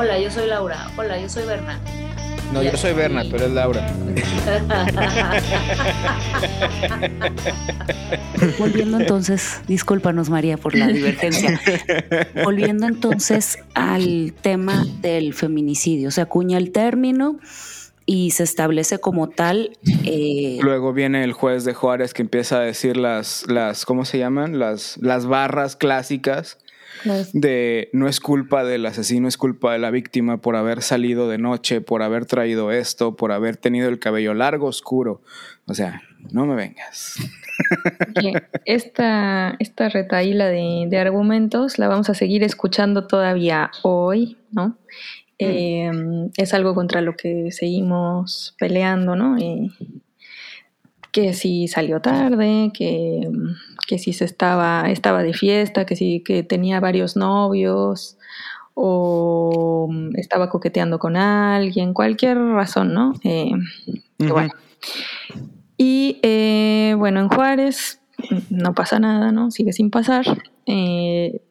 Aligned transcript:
Hola, 0.00 0.18
yo 0.18 0.30
soy 0.30 0.48
Laura. 0.48 0.90
Hola, 0.96 1.20
yo 1.20 1.28
soy 1.28 1.44
Berna. 1.44 1.78
No, 2.54 2.62
yo 2.62 2.74
soy 2.74 2.94
Berna, 2.94 3.22
tú 3.22 3.36
eres 3.36 3.50
Laura. 3.50 3.86
Volviendo 8.58 8.98
entonces, 8.98 9.60
discúlpanos 9.68 10.30
María 10.30 10.56
por 10.56 10.74
la 10.74 10.86
divergencia. 10.88 11.60
Volviendo 12.42 12.86
entonces 12.86 13.58
al 13.74 14.32
tema 14.40 14.86
del 15.02 15.34
feminicidio, 15.34 16.10
se 16.10 16.22
acuña 16.22 16.56
el 16.56 16.72
término 16.72 17.38
y 18.06 18.30
se 18.30 18.44
establece 18.44 19.00
como 19.00 19.28
tal. 19.28 19.76
Eh, 20.06 20.60
Luego 20.62 20.94
viene 20.94 21.24
el 21.24 21.34
juez 21.34 21.66
de 21.66 21.74
Juárez 21.74 22.14
que 22.14 22.22
empieza 22.22 22.56
a 22.56 22.62
decir 22.62 22.96
las, 22.96 23.44
las 23.48 23.84
¿cómo 23.84 24.06
se 24.06 24.16
llaman? 24.16 24.58
Las, 24.58 24.96
las 24.96 25.26
barras 25.26 25.76
clásicas 25.76 26.56
de 27.32 27.88
no 27.92 28.08
es 28.08 28.20
culpa 28.20 28.64
del 28.64 28.86
asesino, 28.86 29.28
es 29.28 29.36
culpa 29.36 29.72
de 29.72 29.78
la 29.78 29.90
víctima 29.90 30.40
por 30.40 30.56
haber 30.56 30.82
salido 30.82 31.28
de 31.28 31.38
noche, 31.38 31.80
por 31.80 32.02
haber 32.02 32.26
traído 32.26 32.70
esto, 32.70 33.16
por 33.16 33.32
haber 33.32 33.56
tenido 33.56 33.88
el 33.88 33.98
cabello 33.98 34.34
largo, 34.34 34.66
oscuro. 34.66 35.22
O 35.66 35.74
sea, 35.74 36.02
no 36.32 36.46
me 36.46 36.54
vengas. 36.54 37.16
Esta, 38.64 39.54
esta 39.58 39.88
retaíla 39.88 40.48
de, 40.48 40.98
argumentos 40.98 41.78
la 41.78 41.88
vamos 41.88 42.08
a 42.10 42.14
seguir 42.14 42.42
escuchando 42.42 43.06
todavía 43.06 43.70
hoy, 43.82 44.38
¿no? 44.50 44.78
Mm. 45.38 45.44
Em, 45.44 46.30
es 46.36 46.54
algo 46.54 46.74
contra 46.74 47.00
lo 47.00 47.16
que 47.16 47.50
seguimos 47.50 48.54
peleando, 48.58 49.16
¿no? 49.16 49.36
Que 51.12 51.34
si 51.34 51.68
salió 51.68 52.00
tarde, 52.00 52.70
que, 52.72 53.28
que 53.86 53.98
si 53.98 54.12
se 54.12 54.24
estaba, 54.24 54.90
estaba 54.90 55.22
de 55.22 55.34
fiesta, 55.34 55.84
que 55.84 55.96
si 55.96 56.20
que 56.20 56.42
tenía 56.42 56.80
varios 56.80 57.16
novios 57.16 58.16
o 58.74 59.88
estaba 60.14 60.48
coqueteando 60.48 60.98
con 60.98 61.16
alguien, 61.16 61.92
cualquier 61.92 62.38
razón, 62.38 62.94
¿no? 62.94 63.12
Eh, 63.24 63.50
bueno. 64.18 64.52
Y 65.76 66.18
eh, 66.22 66.94
bueno, 66.96 67.20
en 67.20 67.28
Juárez 67.28 68.00
no 68.48 68.74
pasa 68.74 68.98
nada, 68.98 69.32
¿no? 69.32 69.50
Sigue 69.50 69.72
sin 69.72 69.90
pasar. 69.90 70.24
Eh, 70.66 71.42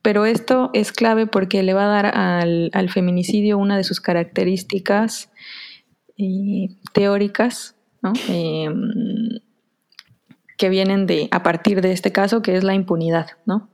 pero 0.00 0.24
esto 0.24 0.70
es 0.72 0.92
clave 0.92 1.26
porque 1.26 1.62
le 1.62 1.74
va 1.74 1.84
a 1.84 2.02
dar 2.02 2.06
al, 2.16 2.70
al 2.72 2.88
feminicidio 2.88 3.58
una 3.58 3.76
de 3.76 3.84
sus 3.84 4.00
características 4.00 5.30
teóricas 6.92 7.77
Em, 8.28 9.40
que 10.56 10.68
vienen 10.68 11.06
de 11.06 11.28
a 11.30 11.42
partir 11.42 11.80
de 11.80 11.92
este 11.92 12.12
caso, 12.12 12.42
que 12.42 12.56
es 12.56 12.64
la 12.64 12.74
impunidad, 12.74 13.28
¿no? 13.46 13.68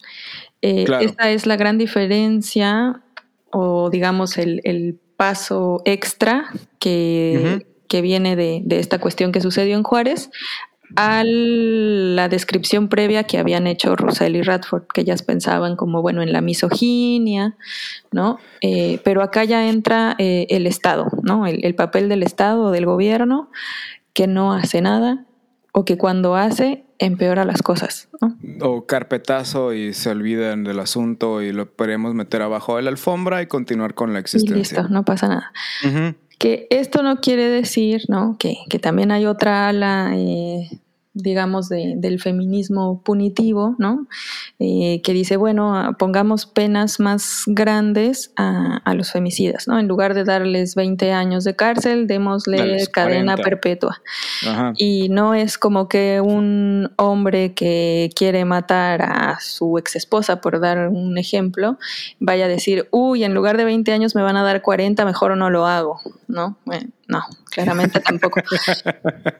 Eh, 0.60 0.84
esta 1.00 1.30
es 1.30 1.46
la 1.46 1.56
gran 1.56 1.78
diferencia 1.78 3.02
o 3.50 3.90
digamos 3.90 4.38
el, 4.38 5.00
paso 5.16 5.80
extra 5.84 6.46
que, 6.80 7.64
que 7.88 8.02
viene 8.02 8.34
de, 8.34 8.62
de, 8.64 8.80
esta 8.80 8.98
cuestión 8.98 9.30
que 9.30 9.40
sucedió 9.40 9.76
en 9.76 9.84
Juárez 9.84 10.28
a 10.96 11.22
la 11.24 12.28
descripción 12.28 12.88
previa 12.88 13.24
que 13.24 13.38
habían 13.38 13.66
hecho 13.66 13.96
Russell 13.96 14.36
y 14.36 14.42
Radford, 14.42 14.86
que 14.92 15.00
ellas 15.00 15.22
pensaban 15.22 15.76
como, 15.76 16.02
bueno, 16.02 16.22
en 16.22 16.32
la 16.32 16.40
misoginia, 16.40 17.56
¿no? 18.12 18.38
Eh, 18.60 19.00
pero 19.04 19.22
acá 19.22 19.44
ya 19.44 19.68
entra 19.68 20.14
eh, 20.18 20.46
el 20.50 20.66
Estado, 20.66 21.06
¿no? 21.22 21.46
El, 21.46 21.64
el, 21.64 21.74
papel 21.74 22.08
del 22.08 22.22
Estado 22.22 22.64
o 22.64 22.70
del 22.70 22.86
gobierno 22.86 23.50
que 24.14 24.26
no 24.26 24.54
hace 24.54 24.80
nada 24.80 25.26
o 25.72 25.84
que 25.84 25.98
cuando 25.98 26.36
hace 26.36 26.84
empeora 26.98 27.44
las 27.44 27.60
cosas. 27.60 28.08
O 28.60 28.86
carpetazo 28.86 29.74
y 29.74 29.92
se 29.92 30.10
olvidan 30.10 30.64
del 30.64 30.78
asunto 30.78 31.42
y 31.42 31.52
lo 31.52 31.70
podemos 31.70 32.14
meter 32.14 32.40
abajo 32.42 32.76
de 32.76 32.82
la 32.82 32.90
alfombra 32.90 33.42
y 33.42 33.46
continuar 33.46 33.94
con 33.94 34.12
la 34.12 34.20
existencia. 34.20 34.56
Y 34.56 34.58
listo, 34.58 34.88
no 34.88 35.04
pasa 35.04 35.28
nada. 35.28 35.52
Que 36.38 36.66
esto 36.70 37.02
no 37.02 37.20
quiere 37.20 37.48
decir, 37.48 38.04
¿no? 38.08 38.36
Que, 38.38 38.56
que 38.70 38.78
también 38.78 39.10
hay 39.10 39.26
otra 39.26 39.68
ala 39.68 40.12
eh, 40.14 40.68
digamos, 41.14 41.68
de, 41.68 41.94
del 41.96 42.20
feminismo 42.20 43.00
punitivo, 43.02 43.76
¿no? 43.78 44.06
Eh, 44.58 45.00
que 45.02 45.12
dice, 45.12 45.36
bueno, 45.36 45.94
pongamos 45.98 46.46
penas 46.46 46.98
más 46.98 47.44
grandes 47.46 48.32
a, 48.36 48.78
a, 48.84 48.94
los 48.94 49.12
femicidas, 49.12 49.68
¿no? 49.68 49.78
En 49.78 49.86
lugar 49.86 50.14
de 50.14 50.24
darles 50.24 50.74
20 50.74 51.12
años 51.12 51.44
de 51.44 51.54
cárcel, 51.54 52.08
démosle 52.08 52.84
cadena 52.92 53.36
perpetua. 53.36 54.02
Y 54.76 55.08
no 55.08 55.34
es 55.34 55.56
como 55.56 55.88
que 55.88 56.20
un 56.20 56.90
hombre 56.96 57.54
que 57.54 58.10
quiere 58.16 58.44
matar 58.44 59.02
a 59.02 59.38
su 59.40 59.78
ex 59.78 59.96
esposa, 59.96 60.40
por 60.40 60.60
dar 60.60 60.88
un 60.88 61.16
ejemplo, 61.16 61.78
vaya 62.18 62.46
a 62.46 62.48
decir, 62.48 62.88
uy, 62.90 63.24
en 63.24 63.34
lugar 63.34 63.56
de 63.56 63.64
20 63.64 63.92
años 63.92 64.14
me 64.14 64.22
van 64.22 64.36
a 64.36 64.42
dar 64.42 64.62
40, 64.62 65.04
mejor 65.04 65.36
no 65.36 65.50
lo 65.50 65.66
hago, 65.66 66.00
¿no? 66.26 66.56
Bueno, 66.64 66.90
no, 67.08 67.22
claramente 67.50 68.00
tampoco. 68.00 68.40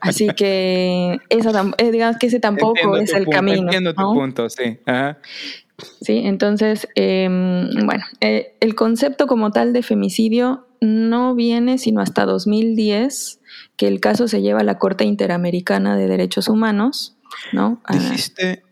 Así 0.01 0.27
que 0.27 1.19
esa, 1.29 1.73
eh, 1.77 1.91
digamos 1.91 2.17
que 2.17 2.27
ese 2.27 2.39
tampoco 2.39 2.97
es 2.97 3.13
el 3.13 3.27
camino. 3.27 3.63
Entiendo 3.63 3.93
tu 3.93 4.13
punto, 4.13 4.49
sí. 4.49 4.79
Sí, 6.01 6.21
entonces, 6.23 6.87
em, 6.95 7.69
bueno, 7.85 8.05
eh, 8.21 8.55
el 8.61 8.75
concepto 8.75 9.27
como 9.27 9.51
tal 9.51 9.73
de 9.73 9.83
femicidio 9.83 10.67
no 10.79 11.35
viene 11.35 11.77
sino 11.77 12.01
hasta 12.01 12.25
2010, 12.25 13.41
que 13.75 13.87
el 13.87 13.99
caso 13.99 14.27
se 14.27 14.41
lleva 14.41 14.61
a 14.61 14.63
la 14.63 14.77
Corte 14.77 15.03
Interamericana 15.03 15.97
de 15.97 16.07
Derechos 16.07 16.47
Humanos, 16.47 17.17
¿no? 17.51 17.81
Dijiste 17.89 18.64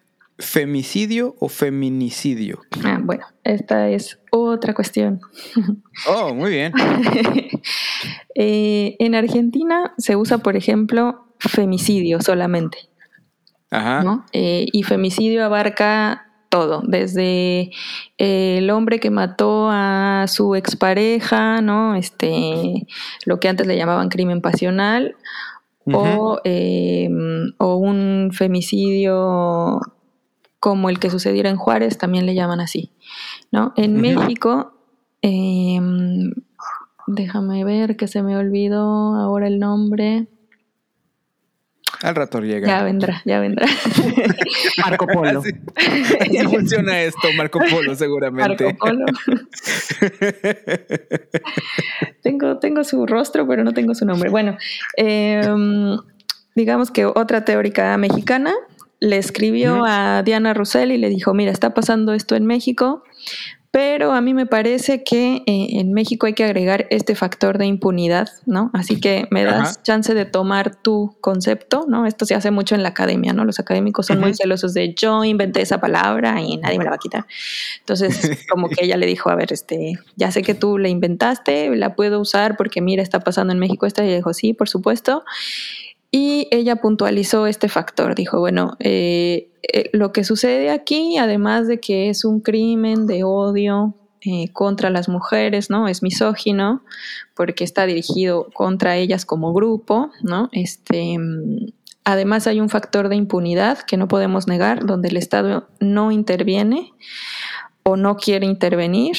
femicidio 0.44 1.36
o 1.40 1.50
feminicidio. 1.50 2.62
Ah, 2.84 3.00
bueno, 3.02 3.26
esta 3.44 3.90
es 3.90 4.20
otra 4.32 4.74
cuestión. 4.74 5.22
Oh, 6.08 6.34
muy 6.34 6.52
bien. 6.52 6.74
Eh, 8.36 8.96
en 8.98 9.14
Argentina 9.14 9.94
se 10.00 10.16
usa, 10.16 10.40
por 10.40 10.58
ejemplo, 10.58 11.28
femicidio 11.38 12.20
solamente. 12.20 12.80
Ajá. 13.70 14.26
Eh, 14.34 14.66
y 14.74 14.82
femicidio 14.84 15.46
abarca 15.46 16.28
todo, 16.50 16.82
desde 16.84 17.72
eh, 18.18 18.58
el 18.58 18.72
hombre 18.72 19.00
que 19.00 19.12
mató 19.12 19.70
a 19.72 20.26
su 20.28 20.56
expareja, 20.56 21.62
¿no? 21.62 21.96
Este, 21.96 22.88
lo 23.26 23.40
que 23.40 23.50
antes 23.50 23.68
le 23.68 23.78
llamaban 23.78 24.10
crimen 24.10 24.42
pasional, 24.42 25.16
o, 25.86 26.40
o, 27.60 27.76
un 27.76 28.32
femicidio 28.34 29.80
como 30.64 30.90
el 30.90 30.98
que 30.98 31.10
sucediera 31.10 31.50
en 31.50 31.58
Juárez, 31.58 31.98
también 31.98 32.26
le 32.26 32.36
llaman 32.36 32.62
así. 32.62 32.90
¿no? 33.52 33.74
En 33.76 34.00
México, 34.00 34.72
em, 35.22 36.32
déjame 37.06 37.66
ver 37.66 37.98
que 37.98 38.08
se 38.08 38.24
me 38.24 38.38
olvidó 38.38 39.14
ahora 39.16 39.48
el 39.48 39.60
nombre. 39.60 40.28
Al 42.02 42.16
rato 42.16 42.40
llega. 42.40 42.66
Ya 42.66 42.82
vendrá, 42.82 43.22
ya 43.26 43.42
vendrá. 43.42 43.68
Marco 44.86 45.06
Polo. 45.06 45.40
Así, 45.42 45.52
funciona 46.50 47.02
esto, 47.02 47.28
Marco 47.36 47.60
Polo, 47.70 47.94
seguramente. 47.96 48.64
Marco 48.64 48.78
Polo. 48.86 49.06
tengo, 52.22 52.60
tengo 52.60 52.86
su 52.86 53.06
rostro, 53.06 53.46
pero 53.46 53.66
no 53.66 53.74
tengo 53.74 53.94
su 53.96 54.06
nombre. 54.06 54.30
Bueno, 54.30 54.58
em, 54.96 55.98
digamos 56.56 56.90
que 56.90 57.06
otra 57.06 57.44
teórica 57.44 57.98
mexicana 57.98 58.54
le 59.04 59.18
escribió 59.18 59.84
a 59.86 60.24
Diana 60.24 60.54
Russell 60.54 60.92
y 60.92 60.98
le 60.98 61.10
dijo, 61.10 61.34
mira, 61.34 61.52
está 61.52 61.74
pasando 61.74 62.14
esto 62.14 62.38
en 62.38 62.46
México, 62.46 63.04
pero 63.70 64.14
a 64.14 64.22
mí 64.22 64.34
me 64.34 64.46
parece 64.46 65.04
que 65.04 65.44
eh, 65.46 65.68
en 65.80 65.92
México 65.92 66.26
hay 66.26 66.34
que 66.34 66.46
agregar 66.46 66.88
este 66.90 67.14
factor 67.14 67.58
de 67.58 67.66
impunidad, 67.66 68.30
¿no? 68.46 68.72
Así 68.72 69.02
que 69.02 69.28
me 69.30 69.44
das 69.44 69.84
chance 69.84 70.14
de 70.14 70.24
tomar 70.24 70.76
tu 70.76 71.18
concepto, 71.20 71.86
¿no? 71.86 72.06
Esto 72.06 72.26
se 72.26 72.34
hace 72.34 72.50
mucho 72.50 72.76
en 72.76 72.84
la 72.84 72.90
academia, 72.90 73.34
¿no? 73.34 73.44
Los 73.44 73.60
académicos 73.60 74.06
son 74.06 74.22
muy 74.22 74.34
celosos 74.36 74.74
de 74.74 74.94
yo 74.94 75.26
inventé 75.26 75.62
esa 75.62 75.82
palabra 75.82 76.40
y 76.40 76.56
nadie 76.56 76.78
me 76.78 76.86
la 76.86 76.92
va 76.92 76.96
a 76.96 77.00
quitar. 77.00 77.26
Entonces, 77.80 78.46
como 78.50 78.70
que 78.70 78.86
ella 78.86 78.96
le 78.96 79.06
dijo, 79.06 79.30
a 79.30 79.36
ver, 79.36 79.52
este, 79.52 80.00
ya 80.16 80.32
sé 80.32 80.44
que 80.44 80.54
tú 80.54 80.78
la 80.78 80.88
inventaste, 80.88 81.76
la 81.76 81.94
puedo 81.94 82.22
usar 82.22 82.56
porque 82.56 82.80
mira, 82.80 83.04
está 83.04 83.20
pasando 83.20 83.52
en 83.52 83.60
México 83.60 83.86
esta, 83.86 84.06
y 84.06 84.08
ella 84.08 84.18
dijo, 84.18 84.34
sí, 84.34 84.54
por 84.54 84.70
supuesto. 84.70 85.26
Y 86.16 86.48
ella 86.52 86.76
puntualizó 86.76 87.48
este 87.48 87.70
factor, 87.70 88.14
dijo, 88.14 88.40
bueno, 88.40 88.78
eh, 88.80 89.50
eh, 89.64 89.90
lo 89.94 90.14
que 90.14 90.24
sucede 90.24 90.70
aquí, 90.70 91.18
además 91.18 91.68
de 91.68 91.80
que 91.80 92.10
es 92.10 92.24
un 92.24 92.40
crimen 92.40 93.08
de 93.08 93.24
odio 93.24 93.96
eh, 94.22 94.50
contra 94.54 94.92
las 94.92 95.10
mujeres, 95.10 95.72
¿no? 95.72 95.88
Es 95.88 96.04
misógino 96.04 96.84
porque 97.34 97.64
está 97.64 97.88
dirigido 97.88 98.48
contra 98.54 98.96
ellas 98.96 99.26
como 99.26 99.54
grupo, 99.54 100.12
¿no? 100.22 100.50
Este, 100.52 101.18
además 102.04 102.46
hay 102.46 102.60
un 102.60 102.70
factor 102.70 103.10
de 103.10 103.16
impunidad 103.16 103.80
que 103.80 103.98
no 103.98 104.08
podemos 104.08 104.48
negar, 104.48 104.86
donde 104.86 105.10
el 105.10 105.18
Estado 105.18 105.68
no 105.80 106.12
interviene 106.12 106.94
o 107.82 107.98
no 107.98 108.18
quiere 108.18 108.46
intervenir 108.46 109.18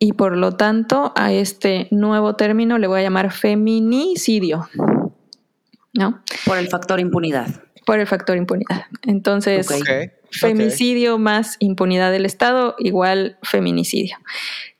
y 0.00 0.14
por 0.14 0.36
lo 0.36 0.56
tanto 0.56 1.12
a 1.14 1.32
este 1.32 1.86
nuevo 1.92 2.34
término 2.34 2.76
le 2.78 2.88
voy 2.88 2.98
a 2.98 3.02
llamar 3.04 3.30
feminicidio. 3.30 4.66
¿No? 5.92 6.22
Por 6.44 6.58
el 6.58 6.68
factor 6.68 7.00
impunidad. 7.00 7.48
Por 7.84 7.98
el 7.98 8.06
factor 8.06 8.36
impunidad. 8.36 8.86
Entonces, 9.06 9.66
femicidio 10.30 11.18
más 11.18 11.56
impunidad 11.58 12.12
del 12.12 12.26
Estado 12.26 12.76
igual 12.78 13.38
feminicidio. 13.42 14.16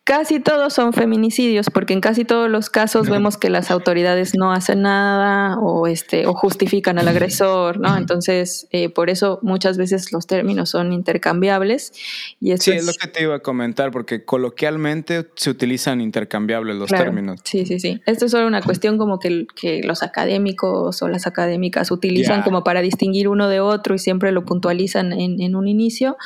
Casi 0.04 0.40
todos 0.40 0.72
son 0.72 0.93
feminicidios, 0.93 1.70
porque 1.70 1.93
en 1.93 2.00
casi 2.00 2.25
todos 2.25 2.50
los 2.50 2.70
casos 2.70 3.08
vemos 3.08 3.37
que 3.37 3.50
las 3.50 3.70
autoridades 3.70 4.34
no 4.37 4.52
hacen 4.52 4.82
nada 4.82 5.58
o 5.60 5.87
este 5.87 6.26
o 6.26 6.34
justifican 6.34 6.99
al 6.99 7.06
agresor, 7.06 7.78
¿no? 7.78 7.96
Entonces, 7.96 8.66
eh, 8.72 8.88
por 8.88 9.10
eso 9.10 9.38
muchas 9.43 9.78
veces 9.78 10.12
los 10.12 10.26
términos 10.26 10.70
son 10.70 10.93
intercambiables. 10.93 11.93
Y 12.40 12.56
sí, 12.56 12.72
es... 12.72 12.84
lo 12.84 12.93
que 12.94 13.06
te 13.06 13.22
iba 13.22 13.37
a 13.37 13.38
comentar, 13.38 13.93
porque 13.93 14.25
coloquialmente 14.25 15.28
se 15.37 15.50
utilizan 15.50 16.00
intercambiables 16.00 16.75
los 16.75 16.90
términos. 16.90 17.40
Sí, 17.44 17.64
sí, 17.64 17.78
sí. 17.78 18.00
Esto 18.04 18.26
es 18.26 18.32
solo 18.32 18.49
una 18.49 18.60
cuestión 18.60 18.99
como 18.99 19.20
que, 19.20 19.46
que 19.54 19.82
los 19.84 20.02
académicos 20.02 21.00
o 21.00 21.08
las 21.08 21.28
académicas 21.28 21.93
utilizan 21.93 22.43
como 22.43 22.64
para 22.64 22.81
distinguir 22.82 23.28
uno 23.28 23.49
de 23.49 23.60
otro 23.60 23.94
y 23.94 23.99
siempre 24.00 24.32
lo 24.32 24.44
puntualizan 24.44 25.12
en, 25.12 25.54
un 25.54 25.69
inicio, 25.69 26.16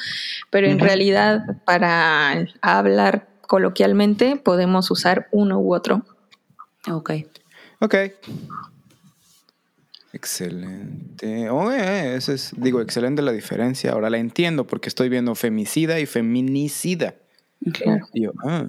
pero 0.51 0.67
en 0.69 0.79
realidad 0.79 1.59
para 1.65 2.47
hablar 2.63 3.36
coloquialmente 3.47 4.37
podemos 4.37 4.91
usar 4.91 5.29
uno 5.31 5.59
u 5.61 5.75
otro. 5.75 6.03
Ok. 6.91 7.13
Ok. 7.81 7.95
Excelente. 10.13 11.51
Oh, 11.51 11.71
eh, 11.71 12.17
eso 12.17 12.33
es, 12.33 12.53
digo, 12.57 12.81
excelente 12.81 13.21
la 13.23 13.33
diferencia. 13.33 13.93
Ahora 13.93 14.09
la 14.09 14.19
entiendo 14.19 14.67
porque 14.67 14.89
estoy 14.89 15.09
viendo 15.09 15.35
femicida 15.35 16.01
y 16.01 16.07
feminicida. 16.07 17.17
Claro. 17.73 18.07
Ah, 18.47 18.69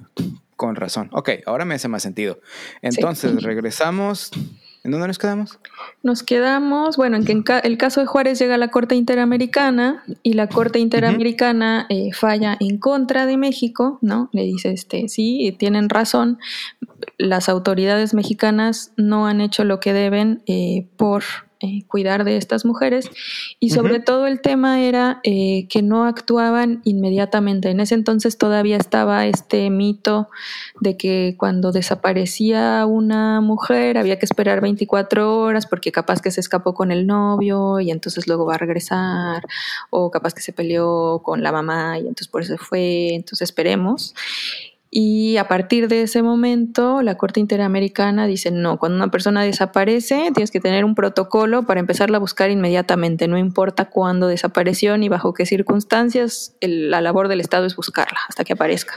con 0.56 0.74
razón. 0.76 1.08
Ok, 1.12 1.30
ahora 1.46 1.64
me 1.64 1.74
hace 1.74 1.88
más 1.88 2.02
sentido. 2.02 2.40
Entonces, 2.82 3.42
regresamos 3.42 4.30
¿En 4.88 4.92
dónde 4.92 5.08
nos 5.08 5.18
quedamos? 5.18 5.58
Nos 6.02 6.22
quedamos, 6.22 6.96
bueno, 6.96 7.18
en 7.18 7.44
que 7.44 7.60
el 7.62 7.76
caso 7.76 8.00
de 8.00 8.06
Juárez 8.06 8.38
llega 8.38 8.54
a 8.54 8.58
la 8.58 8.68
Corte 8.68 8.94
Interamericana 8.94 10.02
y 10.22 10.32
la 10.32 10.46
Corte 10.46 10.78
Interamericana 10.78 11.84
eh, 11.90 12.14
falla 12.14 12.56
en 12.58 12.78
contra 12.78 13.26
de 13.26 13.36
México, 13.36 13.98
¿no? 14.00 14.30
Le 14.32 14.44
dice, 14.44 14.70
este, 14.72 15.10
sí, 15.10 15.54
tienen 15.58 15.90
razón, 15.90 16.38
las 17.18 17.50
autoridades 17.50 18.14
mexicanas 18.14 18.94
no 18.96 19.26
han 19.26 19.42
hecho 19.42 19.62
lo 19.62 19.78
que 19.78 19.92
deben 19.92 20.42
eh, 20.46 20.86
por 20.96 21.22
eh, 21.60 21.84
cuidar 21.88 22.22
de 22.22 22.36
estas 22.36 22.64
mujeres 22.64 23.10
y 23.58 23.70
sobre 23.70 23.98
todo 23.98 24.28
el 24.28 24.40
tema 24.40 24.80
era 24.80 25.20
eh, 25.24 25.66
que 25.68 25.82
no 25.82 26.04
actuaban 26.04 26.82
inmediatamente. 26.84 27.70
En 27.70 27.80
ese 27.80 27.96
entonces 27.96 28.38
todavía 28.38 28.76
estaba 28.76 29.26
este 29.26 29.68
mito 29.68 30.28
de 30.80 30.96
que 30.96 31.34
cuando 31.36 31.72
desaparecía 31.72 32.86
una 32.86 33.40
mujer 33.40 33.98
había 33.98 34.20
que 34.20 34.26
esperar 34.26 34.60
24 34.60 35.40
horas 35.40 35.66
porque 35.66 35.90
capaz 35.90 36.22
que 36.22 36.30
se 36.30 36.40
escapó 36.40 36.74
con 36.74 36.92
el 36.92 37.08
novio 37.08 37.80
y 37.80 37.90
entonces 37.90 38.28
luego 38.28 38.46
va 38.46 38.54
a 38.54 38.58
regresar 38.58 39.44
o 39.90 40.12
capaz 40.12 40.34
que 40.34 40.42
se 40.42 40.52
peleó 40.52 41.22
con 41.24 41.42
la 41.42 41.50
mamá 41.50 41.98
y 41.98 42.02
entonces 42.02 42.28
por 42.28 42.42
eso 42.42 42.56
fue, 42.56 43.14
entonces 43.14 43.48
esperemos. 43.48 44.14
Y 44.90 45.36
a 45.36 45.48
partir 45.48 45.88
de 45.88 46.02
ese 46.02 46.22
momento, 46.22 47.02
la 47.02 47.16
Corte 47.16 47.40
Interamericana 47.40 48.26
dice, 48.26 48.50
no, 48.50 48.78
cuando 48.78 48.96
una 48.96 49.10
persona 49.10 49.42
desaparece, 49.42 50.30
tienes 50.32 50.50
que 50.50 50.60
tener 50.60 50.84
un 50.84 50.94
protocolo 50.94 51.66
para 51.66 51.80
empezarla 51.80 52.16
a 52.16 52.20
buscar 52.20 52.50
inmediatamente, 52.50 53.28
no 53.28 53.36
importa 53.36 53.90
cuándo 53.90 54.28
desapareció 54.28 54.96
ni 54.96 55.10
bajo 55.10 55.34
qué 55.34 55.44
circunstancias, 55.44 56.56
la 56.62 57.02
labor 57.02 57.28
del 57.28 57.40
Estado 57.40 57.66
es 57.66 57.76
buscarla 57.76 58.18
hasta 58.28 58.44
que 58.44 58.54
aparezca. 58.54 58.94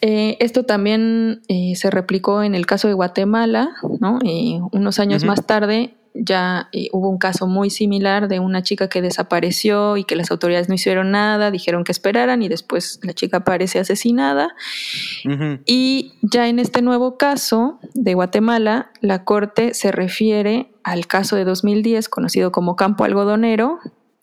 Eh, 0.00 0.36
esto 0.40 0.64
también 0.64 1.42
eh, 1.48 1.74
se 1.76 1.90
replicó 1.90 2.42
en 2.42 2.54
el 2.54 2.66
caso 2.66 2.88
de 2.88 2.94
Guatemala, 2.94 3.70
¿no? 4.00 4.18
Eh, 4.24 4.58
unos 4.72 4.98
años 4.98 5.24
más 5.24 5.46
tarde, 5.46 5.94
ya 6.14 6.68
hubo 6.92 7.08
un 7.08 7.18
caso 7.18 7.46
muy 7.46 7.70
similar 7.70 8.28
de 8.28 8.38
una 8.38 8.62
chica 8.62 8.88
que 8.88 9.00
desapareció 9.00 9.96
y 9.96 10.04
que 10.04 10.16
las 10.16 10.30
autoridades 10.30 10.68
no 10.68 10.74
hicieron 10.74 11.10
nada, 11.10 11.50
dijeron 11.50 11.84
que 11.84 11.92
esperaran 11.92 12.42
y 12.42 12.48
después 12.48 13.00
la 13.02 13.14
chica 13.14 13.38
aparece 13.38 13.78
asesinada. 13.78 14.54
Y 15.64 16.12
ya 16.22 16.48
en 16.48 16.58
este 16.58 16.82
nuevo 16.82 17.16
caso 17.16 17.78
de 17.94 18.14
Guatemala, 18.14 18.90
la 19.00 19.24
Corte 19.24 19.74
se 19.74 19.92
refiere 19.92 20.70
al 20.84 21.06
caso 21.06 21.36
de 21.36 21.44
2010 21.44 22.08
conocido 22.08 22.52
como 22.52 22.76
Campo 22.76 23.04
Algodonero 23.04 23.78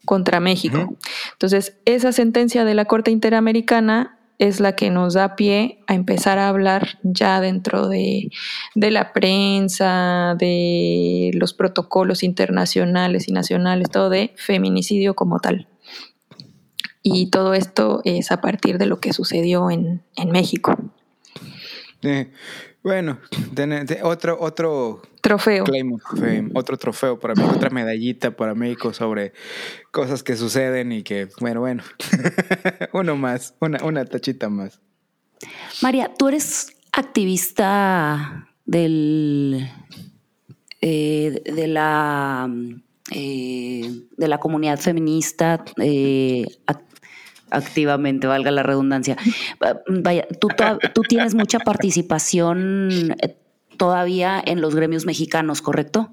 contra 0.06 0.40
México. 0.40 0.96
Entonces, 1.34 1.78
esa 1.86 2.12
sentencia 2.12 2.66
de 2.66 2.74
la 2.74 2.86
Corte 2.86 3.12
Interamericana 3.12 4.19
es 4.40 4.62
la 4.62 4.76
que 4.76 4.90
nos 4.90 5.14
da 5.14 5.36
pie 5.36 5.84
a 5.86 5.94
empezar 5.94 6.40
a 6.40 6.48
hablar 6.48 6.98
ya 7.04 7.42
dentro 7.42 7.90
de, 7.90 8.32
la 8.74 9.12
prensa, 9.12 10.36
de 10.40 11.32
los 11.34 11.54
protocolos 11.54 12.24
internacionales 12.24 13.28
y 13.28 13.34
nacionales, 13.34 13.90
todo 13.92 14.10
de 14.10 14.34
feminicidio 14.38 15.14
como 15.14 15.40
tal. 15.40 15.68
Y 17.04 17.30
todo 17.30 17.54
esto 17.54 18.02
es 18.06 18.32
a 18.32 18.40
partir 18.40 18.78
de 18.78 18.86
lo 18.86 19.02
que 19.02 19.12
sucedió 19.12 19.70
en, 19.70 20.02
México. 20.32 20.76
Bueno, 22.90 23.20
otro, 24.02 24.38
otro 24.40 25.02
Trofeo. 25.22 25.64
otro 26.56 26.78
trofeo 26.78 27.20
para 27.20 27.36
mí, 27.36 27.44
otra 27.44 27.70
medallita 27.70 28.32
para 28.32 28.56
México 28.56 28.94
sobre 28.94 29.34
cosas 29.92 30.24
que 30.24 30.36
suceden 30.36 30.92
y 30.92 31.04
que, 31.04 31.28
bueno, 31.40 31.60
bueno, 31.60 31.84
uno 32.94 33.16
más, 33.16 33.54
una, 33.60 33.84
una 33.84 34.06
tachita 34.06 34.50
más. 34.50 34.80
María, 35.84 36.12
tú 36.18 36.30
eres 36.30 36.76
activista 36.92 38.50
del, 38.66 39.70
eh, 40.82 41.42
de 41.46 41.68
la 41.68 42.50
eh, 43.12 43.92
de 44.18 44.28
la 44.28 44.40
comunidad 44.40 44.80
feminista 44.80 45.64
eh, 45.78 46.46
activamente, 47.52 48.28
valga 48.28 48.52
la 48.52 48.64
redundancia. 48.64 49.18
Vaya, 49.88 50.28
tú, 50.40 50.50
tienes 51.08 51.36
mucha 51.36 51.60
participación 51.60 53.16
todavía 53.78 54.42
en 54.46 54.62
los 54.62 54.76
gremios 54.76 55.06
mexicanos, 55.06 55.62
¿correcto? 55.62 56.12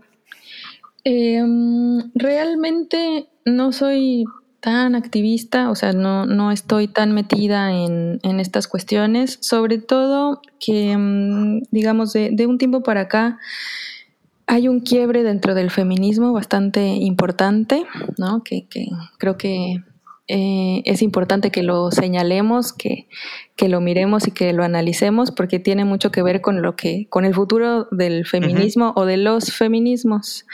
Em, 1.05 2.11
realmente 2.15 3.29
no 3.45 3.73
soy 3.73 4.25
tan 4.61 4.95
activista, 4.95 5.71
o 5.71 5.75
sea, 5.75 5.93
no, 5.93 6.27
no 6.27 6.51
estoy 6.51 6.89
tan 6.89 7.13
metida 7.13 7.73
en, 7.73 8.21
estas 8.41 8.67
cuestiones, 8.67 9.39
sobre 9.41 9.79
todo 9.79 10.41
que, 10.59 10.91
em, 10.93 11.63
digamos, 11.71 12.13
de, 12.13 12.31
de, 12.33 12.47
un 12.47 12.59
tiempo 12.59 12.83
para 12.83 13.03
acá 13.03 13.39
hay 14.47 14.69
un 14.69 14.81
quiebre 14.81 15.23
dentro 15.23 15.55
del 15.55 15.71
feminismo 15.71 16.33
bastante 16.33 16.87
importante, 16.87 17.85
¿no? 18.17 18.43
Que, 18.43 18.67
que 18.69 18.87
creo 19.19 19.37
que 19.37 19.83
eh, 20.29 20.83
es 20.85 21.03
importante 21.03 21.51
que 21.51 21.63
lo 21.63 21.91
señalemos, 21.93 22.73
que, 22.73 23.07
que, 23.55 23.69
lo 23.69 23.81
miremos 23.81 24.27
y 24.27 24.33
que 24.33 24.53
lo 24.53 24.65
analicemos, 24.65 25.31
porque 25.31 25.61
tiene 25.61 25.85
mucho 25.85 26.11
que 26.11 26.23
ver 26.23 26.41
con 26.41 26.63
lo 26.63 26.75
que, 26.75 27.07
con 27.09 27.25
el 27.25 27.35
futuro 27.35 27.87
del 27.93 28.27
feminismo 28.27 28.93
o 28.97 29.05
de 29.05 29.19
los 29.19 29.53
feminismos. 29.53 30.47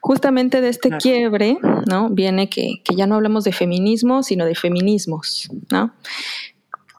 Justamente 0.00 0.60
de 0.60 0.68
este 0.68 0.90
quiebre, 0.96 1.58
¿no? 1.88 2.08
Viene 2.08 2.48
que, 2.48 2.82
que, 2.84 2.94
ya 2.94 3.06
no 3.06 3.16
hablamos 3.16 3.44
de 3.44 3.52
feminismo, 3.52 4.22
sino 4.22 4.46
de 4.46 4.54
feminismos, 4.54 5.50
¿no? 5.70 5.92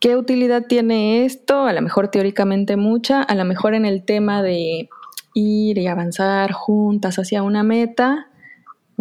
¿Qué 0.02 0.18
utilidad 0.18 0.66
tiene 0.68 1.26
esto? 1.26 1.66
A 1.66 1.74
lo 1.74 1.82
mejor 1.82 2.10
teóricamente 2.10 2.76
mucha, 2.76 3.22
a 3.22 3.36
lo 3.36 3.46
mejor 3.46 3.74
en 3.74 3.86
el 3.86 4.04
tema 4.04 4.44
de 4.44 4.90
ir 5.34 5.78
y 5.78 5.88
avanzar 5.88 6.52
juntas 6.52 7.18
hacia 7.18 7.44
una 7.44 7.64
meta, 7.64 8.31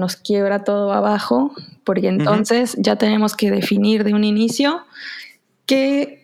nos 0.00 0.16
quiebra 0.16 0.64
todo 0.64 0.92
abajo, 0.92 1.54
porque 1.84 2.08
entonces 2.08 2.76
ya 2.78 2.96
tenemos 2.96 3.36
que 3.36 3.50
definir 3.50 4.02
de 4.02 4.14
un 4.14 4.24
inicio 4.24 4.82
qué 5.66 6.20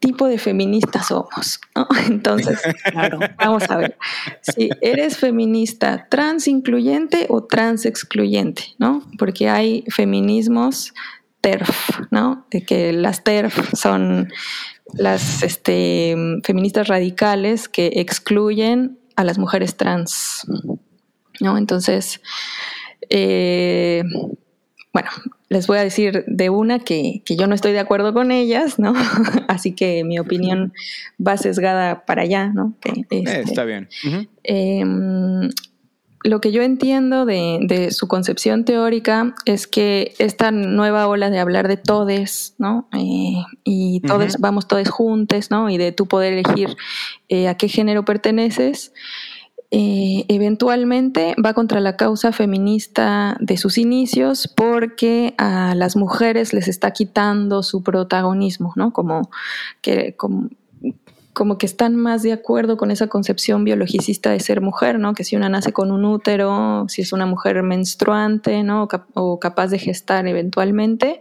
tipo 0.00 0.26
de 0.26 0.38
feministas 0.38 1.08
somos. 1.08 1.60
Entonces, 2.08 2.58
claro, 2.90 3.20
vamos 3.38 3.62
a 3.70 3.76
ver. 3.76 3.98
Si 4.42 4.70
eres 4.80 5.18
feminista 5.18 6.06
trans 6.10 6.48
incluyente 6.48 7.26
o 7.28 7.44
trans 7.44 7.84
excluyente, 7.86 8.74
¿no? 8.78 9.06
Porque 9.18 9.48
hay 9.48 9.84
feminismos 9.88 10.94
TERF, 11.40 12.00
¿no? 12.10 12.46
De 12.50 12.64
que 12.64 12.92
las 12.92 13.22
TERF 13.22 13.74
son 13.74 14.32
las 14.94 15.42
este, 15.42 16.16
feministas 16.44 16.88
radicales 16.88 17.68
que 17.68 17.92
excluyen 17.96 18.98
a 19.16 19.24
las 19.24 19.38
mujeres 19.38 19.76
trans, 19.76 20.46
¿no? 21.40 21.58
Entonces, 21.58 22.20
eh, 23.10 24.04
bueno, 24.92 25.08
les 25.48 25.66
voy 25.66 25.78
a 25.78 25.82
decir 25.82 26.24
de 26.26 26.50
una 26.50 26.78
que, 26.78 27.22
yo 27.28 27.46
no 27.46 27.54
estoy 27.54 27.72
de 27.72 27.80
acuerdo 27.80 28.14
con 28.14 28.30
ellas, 28.30 28.78
¿no? 28.78 28.94
Así 29.48 29.72
que 29.74 30.04
mi 30.04 30.18
opinión 30.18 30.72
va 31.24 31.36
sesgada 31.36 32.06
para 32.06 32.22
allá, 32.22 32.48
¿no? 32.48 32.74
Eh, 32.84 33.04
este, 33.10 33.40
está 33.42 33.64
bien. 33.64 33.88
Em, 34.42 35.50
lo 36.22 36.40
que 36.40 36.52
yo 36.52 36.62
entiendo 36.62 37.24
de, 37.24 37.88
su 37.90 38.06
concepción 38.06 38.64
teórica 38.64 39.34
es 39.44 39.66
que 39.66 40.14
esta 40.18 40.50
nueva 40.50 41.06
ola 41.08 41.30
de 41.30 41.38
hablar 41.38 41.66
de 41.66 41.76
todes, 41.76 42.54
¿no? 42.58 42.88
Eh, 42.92 43.42
y 43.64 44.00
todos 44.00 44.36
vamos 44.38 44.68
todos 44.68 44.88
juntos, 44.88 45.50
¿no? 45.50 45.70
Y 45.70 45.78
de 45.78 45.92
tú 45.92 46.06
poder 46.06 46.32
elegir 46.32 46.76
a 47.48 47.54
qué 47.54 47.68
género 47.68 48.04
perteneces, 48.04 48.92
eh, 49.72 50.24
eventualmente 50.26 51.36
va 51.44 51.54
contra 51.54 51.78
la 51.78 51.96
causa 51.96 52.32
feminista 52.32 53.36
de 53.38 53.56
sus 53.56 53.78
inicios 53.78 54.48
porque 54.48 55.34
a 55.38 55.76
las 55.76 55.94
mujeres 55.94 56.52
les 56.52 56.66
está 56.66 56.90
quitando 56.90 57.62
su 57.62 57.84
protagonismo, 57.84 58.72
¿no? 58.74 58.92
Como 58.92 59.30
que, 59.80 60.16
como, 60.16 61.56
que 61.56 61.66
están 61.66 61.94
más 61.94 62.24
de 62.24 62.32
acuerdo 62.32 62.76
con 62.76 62.90
esa 62.90 63.06
concepción 63.06 63.62
biologicista 63.62 64.30
de 64.30 64.40
ser 64.40 64.60
mujer, 64.60 64.98
¿no? 64.98 65.14
Que 65.14 65.22
si 65.22 65.36
una 65.36 65.48
nace 65.48 65.72
con 65.72 65.92
un 65.92 66.04
útero, 66.04 66.86
si 66.88 67.02
es 67.02 67.12
una 67.12 67.26
mujer 67.26 67.62
menstruante, 67.62 68.64
¿no? 68.64 68.88
O, 69.14 69.38
capaz 69.38 69.68
de 69.68 69.78
gestar 69.78 70.26
eventualmente, 70.26 71.20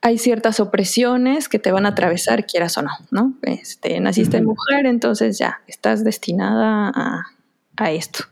hay 0.00 0.16
ciertas 0.16 0.58
opresiones 0.58 1.50
que 1.50 1.58
te 1.58 1.70
van 1.70 1.84
a 1.84 1.90
atravesar, 1.90 2.46
quieras 2.46 2.78
o 2.78 2.82
no, 2.82 2.92
¿no? 3.10 3.34
Este, 3.42 4.00
naciste 4.00 4.40
mujer, 4.40 4.86
entonces 4.86 5.38
ya 5.38 5.60
estás 5.66 6.02
destinada 6.02 6.90
a, 6.94 7.26
a 7.78 7.92
esto. 7.92 8.24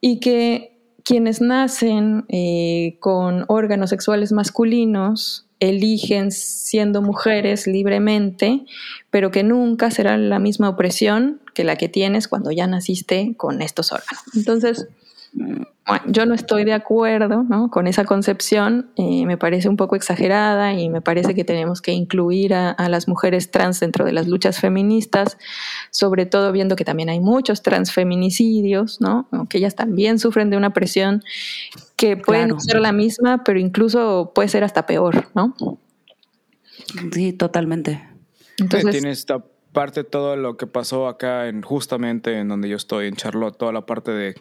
Y 0.00 0.20
que 0.20 0.78
quienes 1.04 1.42
nacen 1.42 2.24
eh, 2.28 2.96
con 3.00 3.44
órganos 3.48 3.90
sexuales 3.90 4.32
masculinos 4.32 5.46
eligen 5.60 6.32
siendo 6.32 7.02
mujeres 7.02 7.66
libremente, 7.66 8.64
pero 9.10 9.30
que 9.30 9.42
nunca 9.42 9.90
será 9.90 10.16
la 10.16 10.38
misma 10.38 10.70
opresión 10.70 11.40
que 11.54 11.64
la 11.64 11.76
que 11.76 11.88
tienes 11.88 12.28
cuando 12.28 12.50
ya 12.50 12.66
naciste 12.66 13.34
con 13.36 13.62
estos 13.62 13.92
órganos. 13.92 14.24
Entonces, 14.34 14.88
bueno, 15.34 15.66
yo 16.06 16.26
no 16.26 16.34
estoy 16.34 16.64
de 16.64 16.72
acuerdo 16.72 17.44
con 17.70 17.86
esa 17.86 18.04
concepción, 18.04 18.90
eh, 18.96 19.26
me 19.26 19.36
parece 19.36 19.68
un 19.68 19.76
poco 19.76 19.96
exagerada 19.96 20.72
y 20.74 20.88
me 20.88 21.00
parece 21.00 21.34
que 21.34 21.44
tenemos 21.44 21.82
que 21.82 21.92
incluir 21.92 22.54
a, 22.54 22.88
las 22.88 23.08
mujeres 23.08 23.50
trans 23.50 23.80
dentro 23.80 24.04
de 24.04 24.12
las 24.12 24.28
luchas 24.28 24.60
feministas, 24.60 25.36
sobre 25.90 26.24
todo 26.24 26.52
viendo 26.52 26.76
que 26.76 26.84
también 26.84 27.08
hay 27.08 27.20
muchos 27.20 27.62
transfeminicidios, 27.62 29.00
¿no? 29.00 29.28
que 29.50 29.58
ellas 29.58 29.74
también 29.74 30.18
sufren 30.18 30.50
de 30.50 30.56
una 30.56 30.72
presión 30.72 31.22
que 31.96 32.16
puede 32.16 32.48
ser 32.60 32.80
la 32.80 32.92
misma, 32.92 33.42
pero 33.44 33.58
incluso 33.58 34.32
puede 34.34 34.48
ser 34.48 34.62
hasta 34.64 34.86
peor, 34.86 35.28
¿no? 35.34 35.54
Sí, 37.12 37.32
totalmente. 37.32 38.08
Entonces, 38.58 38.92
tiene 38.92 39.10
esta 39.10 39.44
parte 39.72 40.04
todo 40.04 40.36
lo 40.36 40.56
que 40.56 40.66
pasó 40.66 41.08
acá 41.08 41.48
en 41.48 41.62
justamente 41.62 42.38
en 42.38 42.48
donde 42.48 42.68
yo 42.68 42.76
estoy 42.76 43.08
en 43.08 43.16
Charlotte, 43.16 43.58
toda 43.58 43.72
la 43.72 43.84
parte 43.84 44.12
de 44.12 44.34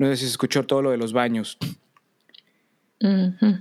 no 0.00 0.06
sé 0.06 0.16
si 0.16 0.24
se 0.24 0.30
escuchó 0.30 0.64
todo 0.64 0.80
lo 0.80 0.90
de 0.92 0.96
los 0.96 1.12
baños. 1.12 1.58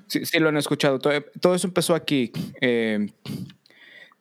sí, 0.08 0.40
lo 0.40 0.48
han 0.48 0.56
escuchado. 0.56 0.98
Todo, 0.98 1.54
eso 1.54 1.68
empezó 1.68 1.96
aquí. 1.96 2.32
Eh, 2.62 3.12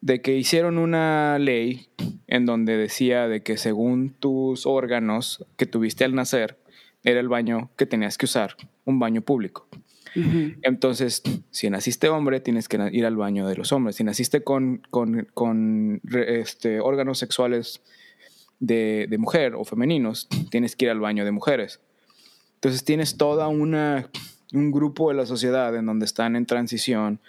de 0.01 0.21
que 0.21 0.37
hicieron 0.37 0.79
una 0.79 1.39
ley 1.39 1.91
en 2.27 2.45
donde 2.45 2.77
decía 2.77 3.29
de 3.29 3.45
que 3.45 3.57
según 3.57 4.11
tus 4.11 4.67
órganos 4.67 5.45
que 5.57 5.67
tuviste 5.67 6.05
al 6.05 6.17
nacer, 6.17 6.59
era 7.05 7.21
el 7.21 7.29
baño 7.29 7.71
que 7.77 7.87
tenías 7.87 8.19
que 8.19 8.27
usar, 8.27 8.57
un 8.85 8.99
baño 8.99 9.23
público. 9.23 9.69
Entonces, 10.63 11.23
si 11.53 11.71
naciste 11.71 12.09
hombre, 12.09 12.41
tienes 12.41 12.67
que 12.67 12.91
ir 12.91 13.07
al 13.07 13.17
baño 13.17 13.47
de 13.47 13.55
los 13.55 13.71
hombres. 13.71 13.95
Si 13.95 14.03
naciste 14.03 14.43
con, 14.43 14.83
con, 14.91 16.01
este, 16.27 16.81
órganos 16.81 17.19
sexuales 17.21 17.81
de, 18.59 19.07
de, 19.09 19.19
mujer 19.19 19.55
o 19.55 19.63
femeninos, 19.65 20.29
tienes 20.51 20.75
que 20.75 20.87
ir 20.87 20.91
al 20.91 20.99
baño 20.99 21.25
de 21.25 21.31
mujeres. 21.31 21.81
Entonces 22.59 22.83
tienes 22.83 23.17
toda 23.17 23.47
una, 23.47 24.11
un 24.53 24.73
grupo 24.73 25.11
de 25.11 25.15
la 25.15 25.27
sociedad 25.27 25.77
en 25.77 25.87
donde 25.87 26.07
están 26.07 26.35
en 26.35 26.45
transición, 26.45 27.21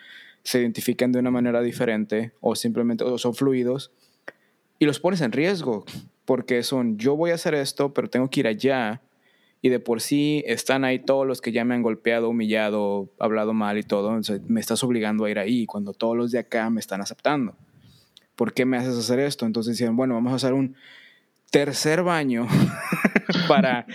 se 0.42 0.60
identifican 0.60 1.12
de 1.12 1.20
una 1.20 1.30
manera 1.30 1.62
diferente 1.62 2.32
o 2.42 2.56
simplemente 2.56 3.06
son 3.20 3.36
fluidos 3.36 3.92
y 4.80 4.86
los 4.86 5.00
pones 5.00 5.22
en 5.22 5.32
riesgo 5.32 5.86
porque 6.26 6.64
son 6.64 6.98
yo 6.98 7.16
voy 7.16 7.30
a 7.30 7.36
hacer 7.36 7.54
esto, 7.54 7.94
pero 7.94 8.10
tengo 8.10 8.32
que 8.32 8.40
ir 8.40 8.48
allá 8.48 9.02
y 9.62 9.70
de 9.70 9.80
por 9.80 10.02
sí 10.02 10.44
están 10.48 10.84
ahí 10.84 10.98
todos 10.98 11.28
los 11.28 11.42
que 11.42 11.52
ya 11.52 11.64
me 11.64 11.76
han 11.76 11.84
golpeado, 11.84 12.30
humillado, 12.30 13.12
hablado 13.20 13.54
mal 13.54 13.78
y 13.78 13.84
todo, 13.84 14.10
entonces 14.10 14.42
me 14.48 14.60
estás 14.60 14.84
obligando 14.84 15.26
a 15.26 15.30
ir 15.30 15.38
ahí 15.38 15.68
cuando 15.68 15.94
todos 15.94 16.18
los 16.18 16.32
de 16.32 16.40
acá 16.40 16.72
me 16.72 16.80
están 16.80 17.02
aceptando. 17.02 17.56
¿Por 18.36 18.54
qué 18.54 18.66
me 18.66 18.78
haces 18.78 18.98
hacer 18.98 19.20
esto? 19.20 19.46
Entonces 19.46 19.78
decían, 19.78 19.96
bueno, 19.96 20.16
vamos 20.16 20.34
a 20.34 20.38
hacer 20.38 20.54
un 20.54 20.76
tercer 21.52 22.02
baño 22.02 22.48
para 23.48 23.86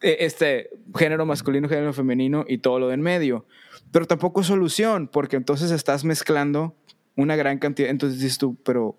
este 0.00 0.70
género 0.94 1.26
masculino, 1.26 1.68
género 1.68 1.92
femenino 1.92 2.44
y 2.48 2.58
todo 2.58 2.78
lo 2.78 2.88
de 2.88 2.94
en 2.94 3.00
medio. 3.00 3.46
Pero 3.92 4.06
tampoco 4.06 4.40
es 4.40 4.46
solución, 4.46 5.08
porque 5.08 5.36
entonces 5.36 5.70
estás 5.70 6.04
mezclando 6.04 6.76
una 7.16 7.36
gran 7.36 7.58
cantidad. 7.58 7.90
Entonces 7.90 8.20
dices 8.20 8.38
tú, 8.38 8.56
pero. 8.64 8.98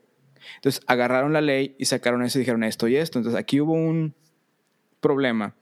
Entonces 0.56 0.82
agarraron 0.88 1.34
la 1.34 1.42
ley 1.42 1.75
y 1.77 1.86
sacaron 1.86 2.24
eso 2.24 2.38
y 2.38 2.42
dijeron 2.42 2.63
esto 2.63 2.88
y 2.88 2.96
esto. 2.96 3.20
Entonces 3.20 3.39
aquí 3.39 3.60
hubo 3.60 3.74
un 3.74 4.16
problema 5.01 5.56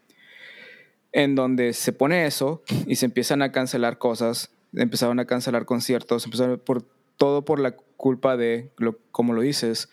en 1.12 1.34
donde 1.34 1.74
se 1.74 1.94
pone 1.94 2.26
eso 2.26 2.62
y 2.86 2.98
se 2.98 3.06
empiezan 3.06 3.42
a 3.42 3.52
cancelar 3.52 3.98
cosas, 3.98 4.52
empezaron 4.74 5.20
a 5.20 5.26
cancelar 5.26 5.66
conciertos, 5.66 6.26
empezaron 6.26 6.60
por 6.60 6.84
todo 7.16 7.46
por 7.46 7.60
la 7.60 7.72
culpa 7.72 8.36
de, 8.36 8.72
lo, 8.78 9.00
como 9.12 9.34
lo 9.34 9.42
dices, 9.42 9.90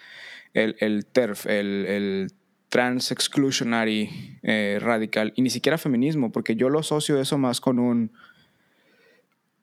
el, 0.52 0.76
el 0.80 1.06
TERF, 1.06 1.46
el, 1.46 1.86
el 1.86 2.32
trans 2.72 3.12
exclusionary 3.12 4.38
eh, 4.42 4.78
radical 4.80 5.34
y 5.36 5.42
ni 5.42 5.50
siquiera 5.50 5.76
feminismo, 5.76 6.32
porque 6.32 6.56
yo 6.56 6.70
lo 6.70 6.78
asocio 6.78 7.20
eso 7.20 7.36
más 7.36 7.60
con 7.60 7.78
un 7.78 8.12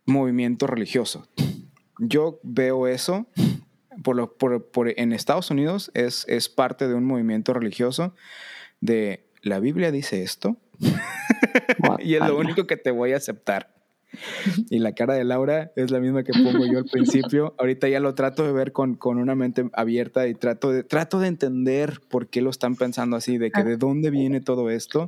movimiento 0.05 0.67
religioso. 0.67 1.27
Yo 1.97 2.39
veo 2.43 2.85
eso 2.85 3.25
por 4.03 4.15
lo, 4.15 4.37
por, 4.37 4.69
por, 4.69 4.89
en 4.89 5.11
Estados 5.11 5.49
Unidos 5.49 5.89
es, 5.95 6.23
es 6.27 6.49
parte 6.49 6.87
de 6.87 6.93
un 6.93 7.03
movimiento 7.03 7.51
religioso 7.51 8.13
de 8.79 9.25
la 9.41 9.59
Biblia 9.59 9.91
dice 9.91 10.21
esto 10.21 10.57
y 11.97 12.13
es 12.13 12.21
lo 12.21 12.37
único 12.37 12.67
que 12.67 12.77
te 12.77 12.91
voy 12.91 13.13
a 13.13 13.17
aceptar. 13.17 13.73
Y 14.69 14.79
la 14.79 14.93
cara 14.93 15.13
de 15.13 15.23
Laura 15.23 15.71
es 15.75 15.91
la 15.91 15.99
misma 15.99 16.23
que 16.23 16.33
pongo 16.33 16.65
yo 16.65 16.79
al 16.79 16.85
principio. 16.91 17.53
Ahorita 17.57 17.87
ya 17.87 17.99
lo 17.99 18.15
trato 18.15 18.45
de 18.45 18.51
ver 18.51 18.71
con, 18.71 18.95
con, 18.95 19.17
una 19.17 19.35
mente 19.35 19.69
abierta 19.73 20.27
y 20.27 20.35
trato 20.35 20.71
de, 20.71 20.83
trato 20.83 21.19
de 21.19 21.27
entender 21.27 22.01
por 22.09 22.27
qué 22.27 22.41
lo 22.41 22.49
están 22.49 22.75
pensando 22.75 23.15
así, 23.15 23.37
de 23.37 23.51
que 23.51 23.63
de 23.63 23.77
dónde 23.77 24.09
viene 24.09 24.41
todo 24.41 24.69
esto. 24.69 25.07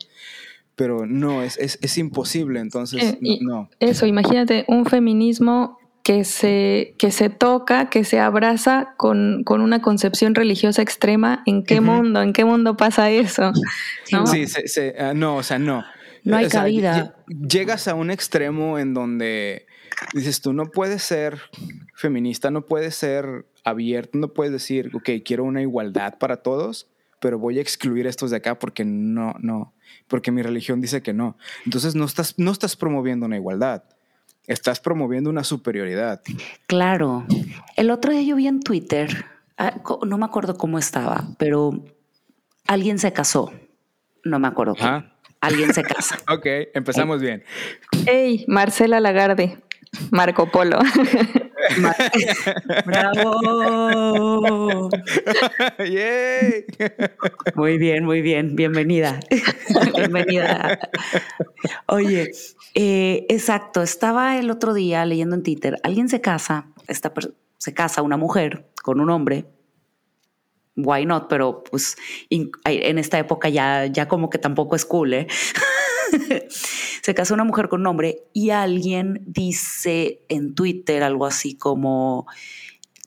Pero 0.76 1.06
no, 1.06 1.42
es, 1.42 1.58
es, 1.58 1.78
es 1.82 1.98
imposible, 1.98 2.60
entonces 2.60 3.18
eh, 3.22 3.40
no. 3.42 3.70
Eso, 3.80 4.06
imagínate 4.06 4.66
un 4.68 4.86
feminismo 4.86 5.78
que 6.04 6.24
se, 6.24 6.96
que 6.98 7.12
se 7.12 7.30
toca, 7.30 7.90
que 7.90 8.04
se 8.04 8.20
abraza 8.20 8.94
con, 8.98 9.44
con 9.44 9.62
una 9.62 9.82
concepción 9.82 10.34
religiosa 10.34 10.82
extrema. 10.82 11.44
¿En 11.46 11.64
qué 11.64 11.82
mundo? 11.82 12.22
¿En 12.22 12.34
qué 12.34 12.46
mundo 12.46 12.78
pasa 12.78 13.12
eso? 13.12 13.52
Sí, 14.26 14.48
se, 14.48 14.96
ah, 14.98 15.14
no, 15.14 15.36
o 15.36 15.44
sea, 15.44 15.60
no. 15.60 15.84
No 16.24 16.38
hay 16.38 16.48
cabida. 16.48 17.16
Llegas 17.28 17.88
a 17.88 17.96
un 17.96 18.12
extremo 18.12 18.78
en 18.80 18.94
donde 18.94 19.66
dices 20.14 20.42
tú, 20.42 20.54
no 20.54 20.66
puedes 20.66 21.04
ser 21.04 21.40
feminista, 21.96 22.52
no 22.52 22.66
puedes 22.66 22.96
ser 22.96 23.46
abierto, 23.64 24.18
no 24.18 24.30
puedes 24.30 24.52
decir, 24.52 24.92
ok, 24.94 25.10
quiero 25.24 25.44
una 25.44 25.62
igualdad 25.62 26.18
para 26.18 26.38
todos, 26.38 26.88
pero 27.20 27.38
voy 27.38 27.60
a 27.60 27.62
excluir 27.62 28.08
estos 28.08 28.32
de 28.32 28.38
acá 28.38 28.58
porque 28.58 28.84
no, 28.84 29.36
no, 29.40 29.74
porque 30.08 30.32
mi 30.32 30.42
religión 30.42 30.82
dice 30.82 31.02
que 31.02 31.14
no. 31.14 31.38
Entonces 31.66 31.96
no 31.96 32.06
estás, 32.06 32.38
no 32.38 32.52
estás 32.52 32.76
promoviendo 32.76 33.26
una 33.26 33.38
igualdad, 33.38 33.84
estás 34.48 34.80
promoviendo 34.80 35.30
una 35.30 35.44
superioridad. 35.44 36.22
Claro. 36.68 37.26
El 37.76 37.92
otro 37.92 38.12
día 38.12 38.24
yo 38.24 38.36
vi 38.36 38.48
en 38.48 38.62
Twitter, 38.62 39.26
ah, 39.58 39.82
no 40.06 40.18
me 40.18 40.26
acuerdo 40.26 40.58
cómo 40.58 40.80
estaba, 40.80 41.28
pero 41.38 41.84
alguien 42.68 42.98
se 42.98 43.14
casó, 43.14 43.54
no 44.24 44.40
me 44.40 44.48
acuerdo. 44.48 44.76
Cómo 44.76 45.04
alguien 45.42 45.74
se 45.74 45.84
casa. 45.84 46.20
ok, 46.30 46.46
empezamos 46.74 47.20
bien. 47.20 47.44
Hey, 48.06 48.46
Marcela 48.48 49.00
Lagarde, 49.00 49.58
Marco 50.12 50.50
Polo. 50.50 50.80
¡Bravo! 52.86 54.90
¡Yay! 55.78 56.66
Muy 57.56 57.78
bien, 57.78 58.06
muy 58.06 58.22
bien. 58.22 58.56
Bienvenida. 58.56 59.20
Bienvenida. 59.96 60.80
Oye, 61.88 62.32
eh, 62.74 63.26
exacto. 63.30 63.82
Estaba 63.82 64.38
el 64.38 64.50
otro 64.50 64.74
día 64.74 65.06
leyendo 65.06 65.36
en 65.36 65.44
Twitter. 65.44 65.78
Alguien 65.84 66.10
se 66.10 66.22
casa, 66.22 66.68
esta 66.88 67.14
se 67.58 67.74
casa 67.74 68.02
una 68.02 68.18
mujer 68.18 68.66
con 68.82 69.00
un 69.00 69.12
hombre 69.12 69.46
why 70.86 71.06
not, 71.06 71.28
pero 71.30 71.64
pues 71.64 71.98
en 72.30 72.98
esta 72.98 73.20
época 73.20 73.50
ya, 73.50 73.86
ya 73.86 74.08
como 74.08 74.30
que 74.30 74.38
tampoco 74.38 74.76
es 74.76 74.86
cool, 74.86 75.14
¿eh? 75.14 75.28
se 77.02 77.16
casó 77.16 77.34
una 77.34 77.44
mujer 77.44 77.70
con 77.70 77.82
un 77.82 77.88
hombre 77.88 78.24
y 78.34 78.50
alguien 78.52 79.24
dice 79.26 80.24
en 80.30 80.56
Twitter 80.56 81.04
algo 81.04 81.26
así 81.26 81.56
como, 81.56 82.28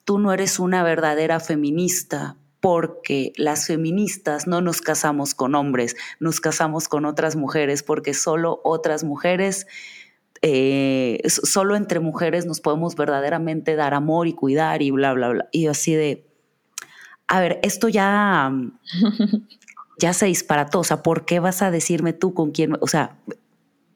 tú 0.04 0.19
no 0.19 0.33
eres 0.33 0.59
una 0.59 0.83
verdadera 0.83 1.40
feminista 1.40 2.37
porque 2.61 3.33
las 3.37 3.66
feministas 3.66 4.47
no 4.47 4.61
nos 4.61 4.81
casamos 4.81 5.35
con 5.35 5.54
hombres, 5.54 5.97
nos 6.19 6.40
casamos 6.40 6.88
con 6.88 7.04
otras 7.04 7.37
mujeres 7.37 7.83
porque 7.83 8.14
solo 8.14 8.61
otras 8.64 9.04
mujeres... 9.04 9.66
Eh, 10.47 11.23
solo 11.26 11.75
entre 11.75 12.00
mujeres 12.00 12.45
nos 12.45 12.61
podemos 12.61 12.97
verdaderamente 12.97 13.76
dar 13.76 13.95
amor 13.95 14.26
y 14.26 14.35
cuidar 14.35 14.83
y 14.83 14.90
bla, 14.90 15.14
bla, 15.14 15.31
bla. 15.31 15.49
Y 15.52 15.69
así 15.69 15.95
de, 15.95 16.26
a 17.28 17.40
ver, 17.40 17.61
esto 17.62 17.88
ya... 17.88 18.52
ya 19.99 20.12
se 20.12 20.26
disparató. 20.26 20.81
O 20.81 20.85
sea, 20.85 21.02
¿por 21.02 21.25
qué 21.25 21.40
vas 21.40 21.62
a 21.62 21.71
decirme 21.71 22.12
tú 22.12 22.35
con 22.35 22.50
quién? 22.50 22.76
O 22.81 22.87
sea, 22.87 23.16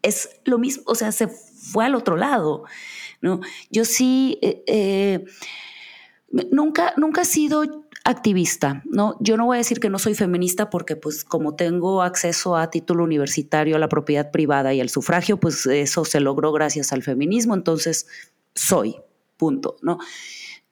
es 0.03 0.41
lo 0.45 0.59
mismo, 0.59 0.85
o 0.87 0.95
sea, 0.95 1.13
se 1.13 1.29
fue 1.29 1.85
al 1.85 1.95
otro 1.95 2.17
lado, 2.17 2.65
¿no? 3.21 3.41
Yo 3.71 3.85
sí, 3.85 4.39
eh, 4.43 4.63
eh, 4.67 5.25
nunca, 6.51 6.95
nunca 6.97 7.23
he 7.23 7.25
sido 7.25 7.89
activista, 8.05 8.83
¿no? 8.87 9.17
Yo 9.21 9.37
no 9.37 9.47
voy 9.47 9.57
a 9.57 9.59
decir 9.59 9.81
que 9.81 9.91
no 9.91 9.99
soy 9.99 10.15
feminista 10.15 10.71
porque 10.71 10.97
pues 10.97 11.25
como 11.25 11.57
tengo 11.57 12.03
acceso 12.03 12.57
a 12.57 12.71
título 12.71 13.05
universitario, 13.05 13.77
a 13.77 13.79
la 13.79 13.89
propiedad 13.89 14.31
privada 14.31 14.73
y 14.73 14.81
al 14.81 14.89
sufragio, 14.89 15.39
pues 15.39 15.67
eso 15.67 16.05
se 16.05 16.21
logró 16.21 16.53
gracias 16.53 16.93
al 16.93 17.03
feminismo, 17.03 17.55
entonces 17.55 18.07
soy, 18.55 18.97
punto, 19.37 19.77
¿no? 19.83 19.99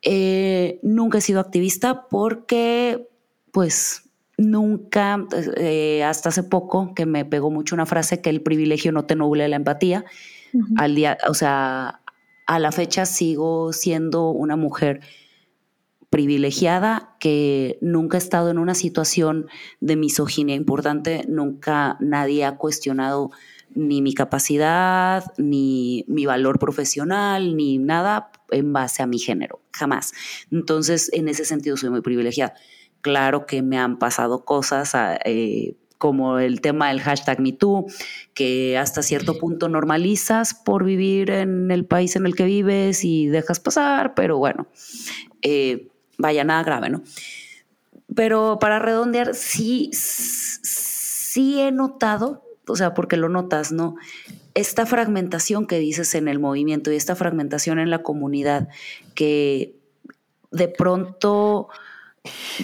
Eh, 0.02 0.78
nunca 0.82 1.18
he 1.18 1.20
sido 1.20 1.40
activista 1.40 2.06
porque 2.08 3.08
pues 3.52 4.02
nunca, 4.38 5.26
eh, 5.56 6.04
hasta 6.04 6.28
hace 6.28 6.42
poco, 6.42 6.94
que 6.94 7.06
me 7.06 7.24
pegó 7.24 7.50
mucho 7.50 7.74
una 7.74 7.86
frase 7.86 8.20
que 8.20 8.30
el 8.30 8.42
privilegio 8.42 8.92
no 8.92 9.06
te 9.06 9.16
nuble 9.16 9.48
la 9.48 9.56
empatía. 9.56 10.04
Al 10.78 10.94
día, 10.94 11.18
o 11.28 11.34
sea, 11.34 12.00
a 12.46 12.58
la 12.58 12.72
fecha 12.72 13.04
sigo 13.04 13.72
siendo 13.72 14.30
una 14.30 14.56
mujer 14.56 15.00
privilegiada 16.08 17.16
que 17.18 17.78
nunca 17.82 18.16
he 18.16 18.20
estado 18.20 18.50
en 18.50 18.58
una 18.58 18.74
situación 18.74 19.48
de 19.80 19.96
misoginia 19.96 20.54
importante, 20.54 21.24
nunca 21.28 21.96
nadie 22.00 22.44
ha 22.44 22.56
cuestionado 22.56 23.30
ni 23.74 24.00
mi 24.00 24.14
capacidad, 24.14 25.24
ni 25.36 26.04
mi 26.08 26.24
valor 26.24 26.58
profesional, 26.58 27.56
ni 27.56 27.76
nada 27.78 28.30
en 28.50 28.72
base 28.72 29.02
a 29.02 29.06
mi 29.06 29.18
género, 29.18 29.60
jamás. 29.72 30.12
Entonces, 30.50 31.10
en 31.12 31.28
ese 31.28 31.44
sentido 31.44 31.76
soy 31.76 31.90
muy 31.90 32.00
privilegiada. 32.00 32.54
Claro 33.00 33.46
que 33.46 33.62
me 33.62 33.78
han 33.78 33.98
pasado 33.98 34.44
cosas 34.44 34.94
ah, 34.94 35.18
eh, 35.24 35.74
como 35.98 36.38
el 36.38 36.60
tema 36.60 36.88
del 36.88 37.00
hashtag 37.00 37.40
MeToo, 37.40 37.86
que 38.34 38.76
hasta 38.78 39.02
cierto 39.02 39.38
punto 39.38 39.68
normalizas 39.68 40.54
por 40.54 40.84
vivir 40.84 41.30
en 41.30 41.70
el 41.70 41.84
país 41.86 42.16
en 42.16 42.26
el 42.26 42.34
que 42.34 42.44
vives 42.44 43.04
y 43.04 43.26
dejas 43.28 43.60
pasar, 43.60 44.14
pero 44.14 44.38
bueno, 44.38 44.66
eh, 45.42 45.88
vaya, 46.18 46.44
nada 46.44 46.62
grave, 46.62 46.90
¿no? 46.90 47.02
Pero 48.14 48.58
para 48.60 48.78
redondear, 48.78 49.34
sí, 49.34 49.90
sí 49.92 51.60
he 51.60 51.72
notado, 51.72 52.42
o 52.66 52.76
sea, 52.76 52.94
porque 52.94 53.16
lo 53.16 53.28
notas, 53.28 53.72
¿no? 53.72 53.96
Esta 54.54 54.86
fragmentación 54.86 55.66
que 55.66 55.78
dices 55.78 56.14
en 56.14 56.28
el 56.28 56.38
movimiento 56.38 56.90
y 56.90 56.96
esta 56.96 57.14
fragmentación 57.14 57.78
en 57.78 57.90
la 57.90 58.02
comunidad 58.02 58.68
que 59.14 59.76
de 60.50 60.68
pronto 60.68 61.68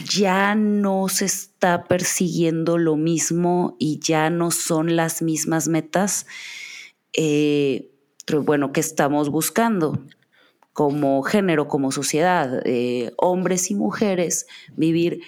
ya 0.09 0.54
no 0.54 1.09
se 1.09 1.26
está 1.26 1.85
persiguiendo 1.85 2.78
lo 2.78 2.97
mismo 2.97 3.76
y 3.78 4.00
ya 4.00 4.30
no 4.30 4.50
son 4.50 4.97
las 4.97 5.23
mismas 5.23 5.68
metas, 5.68 6.26
eh, 7.12 7.90
bueno, 8.44 8.73
¿qué 8.73 8.80
estamos 8.80 9.28
buscando? 9.28 10.04
Como 10.73 11.23
género, 11.23 11.68
como 11.68 11.92
sociedad, 11.92 12.62
eh, 12.64 13.12
hombres 13.18 13.71
y 13.71 13.75
mujeres, 13.75 14.47
vivir 14.75 15.21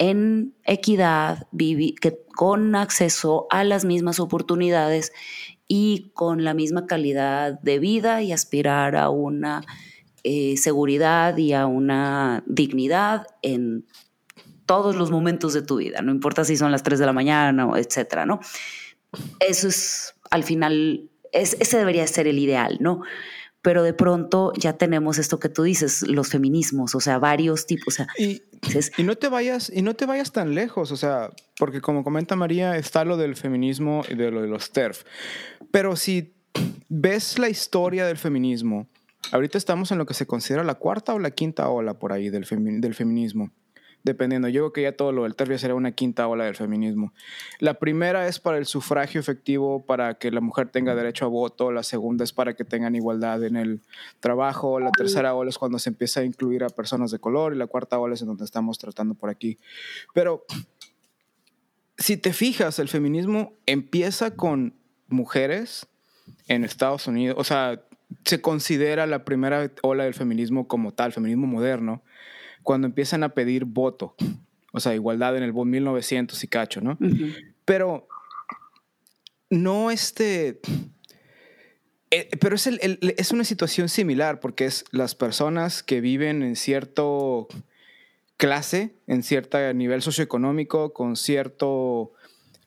en 0.00 0.54
equidad, 0.64 1.46
vivir, 1.52 1.94
con 2.34 2.74
acceso 2.74 3.46
a 3.50 3.64
las 3.64 3.84
mismas 3.84 4.18
oportunidades 4.18 5.12
y 5.68 6.10
con 6.14 6.42
la 6.42 6.54
misma 6.54 6.86
calidad 6.86 7.60
de 7.60 7.78
vida 7.78 8.22
y 8.22 8.32
aspirar 8.32 8.96
a 8.96 9.10
una 9.10 9.62
eh, 10.24 10.56
seguridad 10.56 11.36
y 11.36 11.52
a 11.52 11.66
una 11.66 12.42
dignidad 12.46 13.26
en 13.42 13.84
todos 14.64 14.96
los 14.96 15.10
momentos 15.10 15.52
de 15.52 15.62
tu 15.62 15.76
vida, 15.76 16.00
no 16.00 16.12
importa 16.12 16.44
si 16.46 16.56
son 16.56 16.72
las 16.72 16.82
3 16.82 16.98
de 16.98 17.06
la 17.06 17.12
mañana, 17.12 17.66
o 17.66 17.76
etcétera, 17.76 18.24
¿no? 18.24 18.40
Eso 19.40 19.68
es, 19.68 20.14
al 20.30 20.44
final, 20.44 21.10
ese 21.32 21.76
debería 21.76 22.06
ser 22.06 22.26
el 22.26 22.38
ideal, 22.38 22.78
¿no? 22.80 23.02
Pero 23.62 23.82
de 23.82 23.92
pronto 23.92 24.52
ya 24.56 24.74
tenemos 24.74 25.18
esto 25.18 25.38
que 25.38 25.48
tú 25.48 25.64
dices, 25.64 26.02
los 26.02 26.28
feminismos, 26.28 26.94
o 26.94 27.00
sea, 27.00 27.18
varios 27.18 27.66
tipos. 27.66 27.98
y, 28.18 28.42
y, 28.96 29.02
no 29.02 29.16
te 29.16 29.28
vayas, 29.28 29.70
y 29.74 29.82
no 29.82 29.94
te 29.94 30.06
vayas 30.06 30.32
tan 30.32 30.54
lejos, 30.54 30.92
o 30.92 30.96
sea, 30.96 31.30
porque 31.58 31.80
como 31.80 32.02
comenta 32.02 32.36
María, 32.36 32.76
está 32.76 33.04
lo 33.04 33.16
del 33.16 33.36
feminismo 33.36 34.02
y 34.08 34.14
de 34.14 34.30
lo 34.30 34.40
de 34.40 34.48
los 34.48 34.70
TERF. 34.70 35.04
Pero 35.70 35.96
si 35.96 36.32
ves 36.88 37.38
la 37.38 37.48
historia 37.48 38.06
del 38.06 38.16
feminismo, 38.16 38.88
Ahorita 39.32 39.58
estamos 39.58 39.92
en 39.92 39.98
lo 39.98 40.06
que 40.06 40.14
se 40.14 40.26
considera 40.26 40.64
la 40.64 40.74
cuarta 40.74 41.14
o 41.14 41.18
la 41.18 41.30
quinta 41.30 41.68
ola 41.68 41.94
por 41.94 42.12
ahí 42.12 42.30
del, 42.30 42.46
del 42.80 42.94
feminismo. 42.94 43.52
Dependiendo, 44.02 44.48
yo 44.48 44.62
creo 44.62 44.72
que 44.72 44.82
ya 44.82 44.92
todo 44.96 45.12
lo 45.12 45.24
del 45.24 45.34
tercio 45.34 45.58
será 45.58 45.74
una 45.74 45.92
quinta 45.92 46.26
ola 46.26 46.44
del 46.44 46.56
feminismo. 46.56 47.12
La 47.58 47.74
primera 47.74 48.26
es 48.28 48.40
para 48.40 48.56
el 48.56 48.64
sufragio 48.64 49.20
efectivo, 49.20 49.84
para 49.84 50.14
que 50.14 50.30
la 50.30 50.40
mujer 50.40 50.68
tenga 50.68 50.94
derecho 50.94 51.26
a 51.26 51.28
voto. 51.28 51.70
La 51.70 51.82
segunda 51.82 52.24
es 52.24 52.32
para 52.32 52.54
que 52.54 52.64
tengan 52.64 52.94
igualdad 52.94 53.44
en 53.44 53.56
el 53.56 53.82
trabajo. 54.20 54.80
La 54.80 54.90
tercera 54.90 55.34
ola 55.34 55.50
es 55.50 55.58
cuando 55.58 55.78
se 55.78 55.90
empieza 55.90 56.20
a 56.20 56.24
incluir 56.24 56.64
a 56.64 56.70
personas 56.70 57.10
de 57.10 57.18
color. 57.18 57.52
Y 57.52 57.58
la 57.58 57.66
cuarta 57.66 57.98
ola 57.98 58.14
es 58.14 58.22
en 58.22 58.28
donde 58.28 58.44
estamos 58.44 58.78
tratando 58.78 59.14
por 59.14 59.28
aquí. 59.28 59.58
Pero 60.14 60.44
si 61.98 62.16
te 62.16 62.32
fijas, 62.32 62.78
el 62.78 62.88
feminismo 62.88 63.52
empieza 63.66 64.34
con 64.34 64.74
mujeres 65.08 65.86
en 66.48 66.64
Estados 66.64 67.06
Unidos. 67.06 67.36
O 67.38 67.44
sea, 67.44 67.82
se 68.24 68.40
considera 68.40 69.06
la 69.06 69.24
primera 69.24 69.70
ola 69.82 70.04
del 70.04 70.14
feminismo 70.14 70.66
como 70.66 70.92
tal, 70.92 71.12
feminismo 71.12 71.46
moderno, 71.46 72.02
cuando 72.62 72.86
empiezan 72.86 73.22
a 73.22 73.30
pedir 73.30 73.64
voto, 73.64 74.14
o 74.72 74.80
sea, 74.80 74.94
igualdad 74.94 75.36
en 75.36 75.42
el 75.42 75.52
1900 75.52 76.42
y 76.44 76.48
cacho, 76.48 76.80
¿no? 76.80 76.98
Pero 77.64 78.08
no 79.48 79.90
este... 79.90 80.60
Eh, 82.12 82.28
pero 82.40 82.56
es, 82.56 82.66
es 82.66 83.30
una 83.30 83.44
situación 83.44 83.88
similar 83.88 84.40
porque 84.40 84.64
es 84.64 84.84
las 84.90 85.14
personas 85.14 85.84
que 85.84 86.00
viven 86.00 86.42
en 86.42 86.56
cierto 86.56 87.46
clase, 88.36 88.96
en 89.06 89.22
cierto 89.22 89.58
nivel 89.74 90.02
socioeconómico, 90.02 90.92
con 90.92 91.14
cierto 91.14 92.12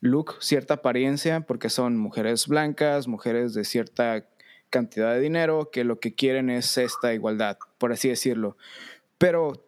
look, 0.00 0.36
cierta 0.40 0.74
apariencia, 0.74 1.40
porque 1.40 1.68
son 1.68 1.96
mujeres 1.96 2.46
blancas, 2.46 3.08
mujeres 3.08 3.54
de 3.54 3.64
cierta 3.64 4.26
cantidad 4.70 5.12
de 5.12 5.20
dinero 5.20 5.70
que 5.72 5.84
lo 5.84 5.98
que 5.98 6.14
quieren 6.14 6.48
es 6.48 6.78
esta 6.78 7.12
igualdad, 7.12 7.58
por 7.78 7.92
así 7.92 8.08
decirlo. 8.08 8.56
Pero 9.18 9.64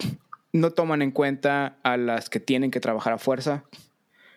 no 0.52 0.70
toman 0.70 1.02
en 1.02 1.10
cuenta 1.10 1.78
a 1.82 1.96
las 1.96 2.30
que 2.30 2.40
tienen 2.40 2.70
que 2.70 2.80
trabajar 2.80 3.12
a 3.12 3.18
fuerza, 3.18 3.64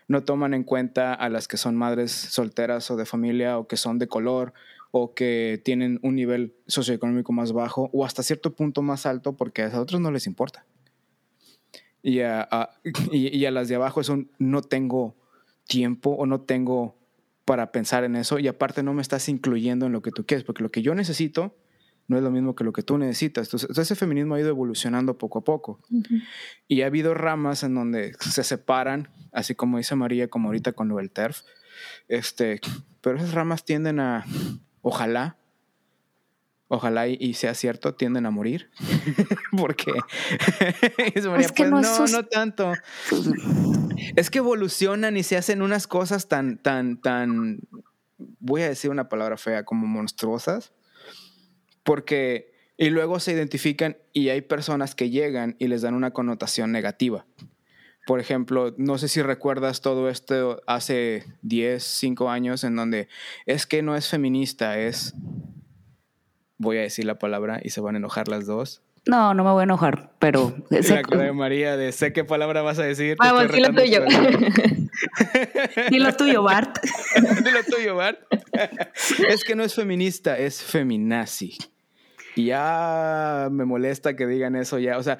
no 0.07 0.23
toman 0.23 0.53
en 0.53 0.63
cuenta 0.63 1.13
a 1.13 1.29
las 1.29 1.47
que 1.47 1.57
son 1.57 1.75
madres 1.75 2.11
solteras 2.11 2.89
o 2.91 2.95
de 2.95 3.05
familia 3.05 3.57
o 3.57 3.67
que 3.67 3.77
son 3.77 3.99
de 3.99 4.07
color 4.07 4.53
o 4.91 5.13
que 5.13 5.61
tienen 5.63 5.99
un 6.01 6.15
nivel 6.15 6.55
socioeconómico 6.67 7.31
más 7.31 7.53
bajo 7.53 7.89
o 7.93 8.05
hasta 8.05 8.23
cierto 8.23 8.55
punto 8.55 8.81
más 8.81 9.05
alto 9.05 9.37
porque 9.37 9.63
a 9.63 9.79
otros 9.79 10.01
no 10.01 10.11
les 10.11 10.25
importa. 10.25 10.65
Y 12.01 12.21
a, 12.21 12.47
y, 13.11 13.37
y 13.37 13.45
a 13.45 13.51
las 13.51 13.67
de 13.67 13.75
abajo 13.75 14.03
son 14.03 14.31
no 14.39 14.61
tengo 14.61 15.15
tiempo 15.67 16.11
o 16.11 16.25
no 16.25 16.41
tengo 16.41 16.95
para 17.45 17.71
pensar 17.71 18.03
en 18.03 18.15
eso 18.15 18.39
y 18.39 18.47
aparte 18.47 18.81
no 18.81 18.93
me 18.93 19.01
estás 19.01 19.29
incluyendo 19.29 19.85
en 19.85 19.91
lo 19.91 20.01
que 20.01 20.11
tú 20.11 20.25
quieres, 20.25 20.43
porque 20.43 20.63
lo 20.63 20.69
que 20.69 20.81
yo 20.81 20.95
necesito 20.95 21.55
no 22.09 22.17
es 22.17 22.23
lo 22.23 22.31
mismo 22.31 22.55
que 22.55 22.63
lo 22.63 22.73
que 22.73 22.81
tú 22.81 22.97
necesitas. 22.97 23.47
Entonces, 23.47 23.77
ese 23.77 23.95
feminismo 23.95 24.33
ha 24.33 24.39
ido 24.39 24.49
evolucionando 24.49 25.19
poco 25.19 25.39
a 25.39 25.43
poco. 25.43 25.79
Y 26.67 26.81
ha 26.81 26.87
habido 26.87 27.13
ramas 27.13 27.61
en 27.61 27.75
donde 27.75 28.13
se 28.19 28.43
separan, 28.43 29.09
así 29.31 29.53
como 29.53 29.77
dice 29.77 29.95
María, 29.95 30.27
como 30.27 30.47
ahorita 30.47 30.73
con 30.73 30.87
lo 30.87 30.97
del 30.97 31.11
TERF. 31.11 31.43
Este, 32.07 32.61
pero 33.01 33.17
esas 33.17 33.35
ramas 33.35 33.63
tienden 33.63 33.99
a, 33.99 34.25
ojalá, 34.81 35.37
ojalá 36.67 37.07
y, 37.07 37.35
sea 37.35 37.53
cierto, 37.53 37.93
tienden 37.93 38.25
a 38.25 38.31
morir. 38.31 38.71
Porque 39.55 39.91
es 41.37 41.51
que 41.51 41.65
pues, 41.65 41.69
no, 41.69 41.81
no, 41.81 42.07
no 42.07 42.25
tanto. 42.25 42.73
Es 44.15 44.31
que 44.31 44.39
evolucionan 44.39 45.15
y 45.15 45.21
se 45.21 45.37
hacen 45.37 45.61
unas 45.61 45.85
cosas 45.85 46.27
tan, 46.27 46.57
tan, 46.57 46.99
tan, 46.99 47.59
voy 48.39 48.63
a 48.63 48.69
decir 48.69 48.89
una 48.89 49.09
palabra 49.09 49.37
fea, 49.37 49.63
como 49.63 49.85
monstruosas. 49.85 50.73
Porque, 51.83 52.53
y 52.77 52.89
luego 52.89 53.19
se 53.19 53.33
identifican 53.33 53.97
y 54.13 54.29
hay 54.29 54.41
personas 54.41 54.95
que 54.95 55.09
llegan 55.09 55.55
y 55.59 55.67
les 55.67 55.81
dan 55.81 55.93
una 55.93 56.11
connotación 56.11 56.71
negativa. 56.71 57.25
Por 58.05 58.19
ejemplo, 58.19 58.73
no 58.77 58.97
sé 58.97 59.07
si 59.07 59.21
recuerdas 59.21 59.81
todo 59.81 60.09
esto 60.09 60.61
hace 60.65 61.25
10, 61.43 61.83
5 61.83 62.29
años 62.29 62.63
en 62.63 62.75
donde 62.75 63.07
es 63.45 63.67
que 63.67 63.83
no 63.83 63.95
es 63.95 64.09
feminista, 64.09 64.79
es 64.79 65.13
voy 66.57 66.77
a 66.77 66.81
decir 66.81 67.05
la 67.05 67.19
palabra 67.19 67.59
y 67.63 67.69
se 67.69 67.81
van 67.81 67.95
a 67.95 67.97
enojar 67.99 68.27
las 68.27 68.45
dos. 68.45 68.81
No, 69.05 69.33
no 69.33 69.43
me 69.43 69.51
voy 69.51 69.61
a 69.61 69.63
enojar, 69.63 70.11
pero... 70.19 70.55
La 70.69 71.01
cara 71.01 71.23
de 71.23 71.33
María 71.33 71.77
de 71.77 71.91
sé 71.91 72.13
qué 72.13 72.23
palabra 72.23 72.61
vas 72.61 72.79
a 72.79 72.83
decir. 72.83 73.15
Vamos, 73.17 73.45
lo 73.57 73.73
tuyo. 73.73 74.01
lo 75.91 76.13
tuyo, 76.15 76.43
Bart. 76.43 76.77
lo 77.15 77.75
tuyo, 77.75 77.95
Bart. 77.95 78.19
Es 79.29 79.43
que 79.43 79.55
no 79.55 79.63
es 79.63 79.75
feminista, 79.75 80.37
es 80.37 80.61
feminazi. 80.61 81.57
Y 82.35 82.45
ya 82.45 83.49
me 83.51 83.65
molesta 83.65 84.15
que 84.15 84.27
digan 84.27 84.55
eso 84.55 84.79
ya. 84.79 84.97
O 84.97 85.03
sea, 85.03 85.17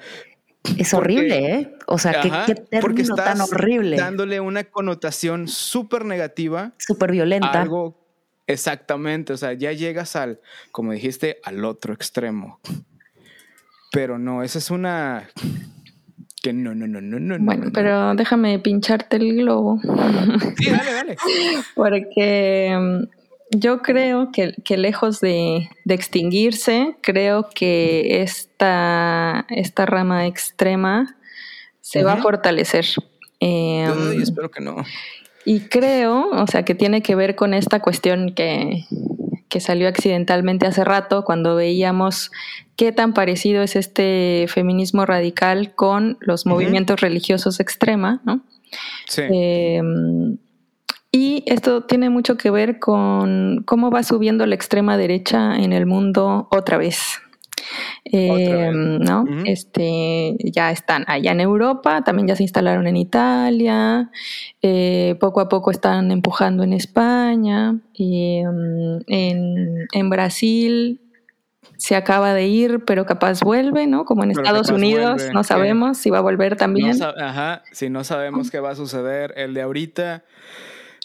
Es 0.78 0.92
horrible, 0.94 1.54
¿eh? 1.54 1.74
O 1.86 1.98
sea, 1.98 2.20
¿qué, 2.20 2.30
qué 2.46 2.54
término 2.54 3.14
tan 3.14 3.40
horrible. 3.40 3.96
Dándole 3.96 4.40
una 4.40 4.64
connotación 4.64 5.48
súper 5.48 6.04
negativa. 6.04 6.72
Súper 6.78 7.12
violenta. 7.12 7.62
Algo 7.62 7.96
exactamente. 8.46 9.32
O 9.32 9.36
sea, 9.36 9.52
ya 9.54 9.72
llegas 9.72 10.16
al, 10.16 10.40
como 10.70 10.92
dijiste, 10.92 11.38
al 11.44 11.64
otro 11.64 11.94
extremo. 11.94 12.60
Pero 13.92 14.18
no, 14.18 14.42
esa 14.42 14.58
es 14.58 14.70
una. 14.70 15.28
Que 16.42 16.52
no, 16.52 16.74
no, 16.74 16.86
no, 16.86 17.00
no, 17.00 17.18
no. 17.18 17.36
Bueno, 17.38 17.70
pero 17.72 18.14
déjame 18.14 18.58
pincharte 18.60 19.16
el 19.16 19.36
globo. 19.36 19.78
Sí, 20.58 20.70
dale, 20.70 20.92
dale. 20.92 21.16
Porque 21.74 22.76
mm, 22.78 23.19
yo 23.50 23.82
creo 23.82 24.30
que, 24.32 24.76
lejos 24.76 25.20
de, 25.20 25.68
extinguirse, 25.86 26.96
creo 27.02 27.48
que 27.52 28.22
esta, 28.22 29.46
esta 29.48 29.86
rama 29.86 30.26
extrema 30.26 31.16
se 31.80 32.04
va 32.04 32.14
a 32.14 32.22
fortalecer. 32.22 32.86
Em, 33.40 34.22
espero 34.22 34.50
que 34.50 34.60
no. 34.60 34.84
Y 35.44 35.60
creo, 35.60 36.30
o 36.30 36.46
sea, 36.46 36.64
que 36.64 36.74
tiene 36.74 37.02
que 37.02 37.16
ver 37.16 37.34
con 37.34 37.54
esta 37.54 37.80
cuestión 37.80 38.34
que, 38.34 38.84
que 39.48 39.60
salió 39.60 39.88
accidentalmente 39.88 40.66
hace 40.66 40.84
rato, 40.84 41.24
cuando 41.24 41.56
veíamos 41.56 42.30
qué 42.76 42.92
tan 42.92 43.12
parecido 43.14 43.62
es 43.62 43.74
este 43.74 44.46
feminismo 44.48 45.06
radical 45.06 45.74
con 45.74 46.18
los 46.20 46.46
movimientos 46.46 47.00
religiosos 47.00 47.58
extrema, 47.58 48.22
¿no? 48.24 48.42
Sí. 49.08 49.22
Em, 49.28 50.38
y 51.12 51.42
esto 51.46 51.82
tiene 51.82 52.10
mucho 52.10 52.36
que 52.36 52.50
ver 52.50 52.78
con 52.78 53.62
cómo 53.66 53.90
va 53.90 54.02
subiendo 54.02 54.46
la 54.46 54.54
extrema 54.54 54.96
derecha 54.96 55.56
en 55.56 55.72
el 55.72 55.86
mundo 55.86 56.48
otra 56.50 56.76
vez. 56.76 57.20
Em, 58.04 58.98
¿no? 58.98 59.24
Este, 59.44 60.36
ya 60.38 60.70
están 60.70 61.04
allá 61.06 61.32
en 61.32 61.40
Europa, 61.40 62.02
también 62.02 62.28
ya 62.28 62.36
se 62.36 62.42
instalaron 62.42 62.86
en 62.86 62.96
Italia, 62.96 64.10
eh, 64.62 65.16
poco 65.20 65.40
a 65.40 65.48
poco 65.48 65.70
están 65.70 66.10
empujando 66.10 66.62
en 66.62 66.72
España, 66.72 67.78
y, 67.92 68.38
em, 68.38 69.00
en, 69.92 70.10
Brasil 70.10 71.00
se 71.76 71.96
acaba 71.96 72.34
de 72.34 72.46
ir, 72.46 72.84
pero 72.84 73.06
capaz 73.06 73.40
vuelve, 73.42 73.86
¿no? 73.86 74.04
Como 74.04 74.24
en 74.24 74.32
Estados 74.32 74.70
Unidos, 74.70 75.28
no 75.32 75.44
sabemos 75.44 75.98
si 75.98 76.10
va 76.10 76.18
a 76.18 76.22
volver 76.22 76.56
también. 76.56 76.96
ajá, 77.02 77.62
si 77.72 77.90
no 77.90 78.04
sabemos 78.04 78.50
qué 78.50 78.60
va 78.60 78.70
a 78.70 78.74
suceder, 78.74 79.32
el 79.36 79.54
de 79.54 79.62
ahorita 79.62 80.24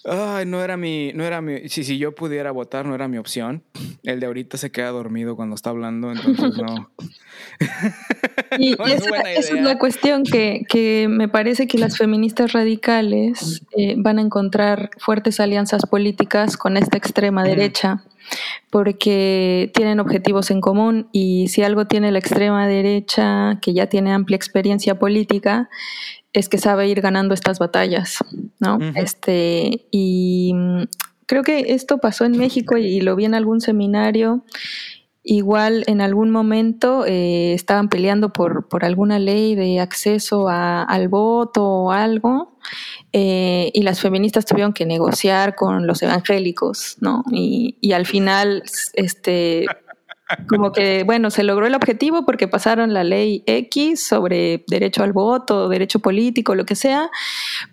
Ay, 0.07 0.45
no 0.45 0.63
era 0.63 0.77
mi, 0.77 1.11
no 1.13 1.23
era 1.23 1.41
mi, 1.41 1.67
si, 1.67 1.83
si 1.83 1.97
yo 1.97 2.13
pudiera 2.13 2.51
votar 2.51 2.85
no 2.85 2.93
era 2.93 3.07
mi 3.07 3.17
opción. 3.17 3.63
El 4.03 4.19
de 4.19 4.27
ahorita 4.27 4.57
se 4.57 4.71
queda 4.71 4.89
dormido 4.89 5.35
cuando 5.35 5.55
está 5.55 5.71
hablando, 5.71 6.11
entonces 6.11 6.51
no. 6.57 6.91
y, 8.59 8.73
esa, 8.91 9.31
es 9.31 9.51
la 9.51 9.79
cuestión 9.79 10.23
que, 10.23 10.61
que, 10.69 11.07
me 11.09 11.27
parece 11.27 11.67
que 11.67 11.79
las 11.79 11.97
feministas 11.97 12.53
radicales 12.53 13.63
eh, 13.75 13.95
van 13.97 14.19
a 14.19 14.21
encontrar 14.21 14.91
fuertes 14.99 15.39
alianzas 15.39 15.87
políticas 15.87 16.55
con 16.55 16.77
esta 16.77 16.97
extrema 16.97 17.43
derecha 17.43 18.03
porque 18.69 19.71
tienen 19.73 19.99
objetivos 19.99 20.51
en 20.51 20.61
común 20.61 21.07
y 21.11 21.47
si 21.47 21.63
algo 21.63 21.85
tiene 21.85 22.11
la 22.11 22.19
extrema 22.19 22.67
derecha, 22.67 23.59
que 23.61 23.73
ya 23.73 23.87
tiene 23.87 24.11
amplia 24.11 24.35
experiencia 24.35 24.99
política, 24.99 25.69
es 26.33 26.49
que 26.49 26.57
sabe 26.57 26.87
ir 26.87 27.01
ganando 27.01 27.33
estas 27.33 27.59
batallas, 27.59 28.17
¿no? 28.59 28.77
Este, 28.95 29.87
y 29.91 30.51
mm, 30.53 30.83
creo 31.25 31.43
que 31.43 31.73
esto 31.73 31.99
pasó 31.99 32.25
en 32.25 32.37
México 32.37 32.77
y 32.77 32.99
lo 33.01 33.15
vi 33.15 33.25
en 33.25 33.35
algún 33.35 33.61
seminario. 33.61 34.43
Igual 35.27 35.83
en 35.87 36.01
algún 36.01 36.29
momento 36.29 37.03
eh, 37.03 37.53
estaban 37.55 37.89
peleando 37.89 38.31
por, 38.31 38.67
por, 38.67 38.85
alguna 38.85 39.17
ley 39.17 39.55
de 39.55 39.79
acceso 39.79 40.47
al 40.49 41.07
voto 41.07 41.65
o 41.65 41.91
algo, 41.91 42.59
eh, 43.11 43.71
y 43.73 43.81
las 43.81 44.01
feministas 44.01 44.45
tuvieron 44.45 44.71
que 44.71 44.85
negociar 44.85 45.55
con 45.55 45.87
los 45.87 46.03
evangélicos, 46.03 46.97
¿no? 46.99 47.23
Y, 47.31 47.75
y 47.81 47.93
al 47.93 48.05
final, 48.05 48.61
este, 48.93 49.65
como 50.47 50.71
que, 50.71 51.03
bueno, 51.03 51.29
se 51.29 51.43
logró 51.43 51.67
el 51.67 51.75
objetivo 51.75 52.25
porque 52.25 52.47
pasaron 52.47 52.93
la 52.93 53.03
ley 53.03 53.43
X 53.45 54.05
sobre 54.05 54.63
derecho 54.67 55.03
al 55.03 55.13
voto, 55.13 55.69
derecho 55.69 55.99
político, 55.99 56.55
lo 56.55 56.65
que 56.65 56.75
sea, 56.75 57.11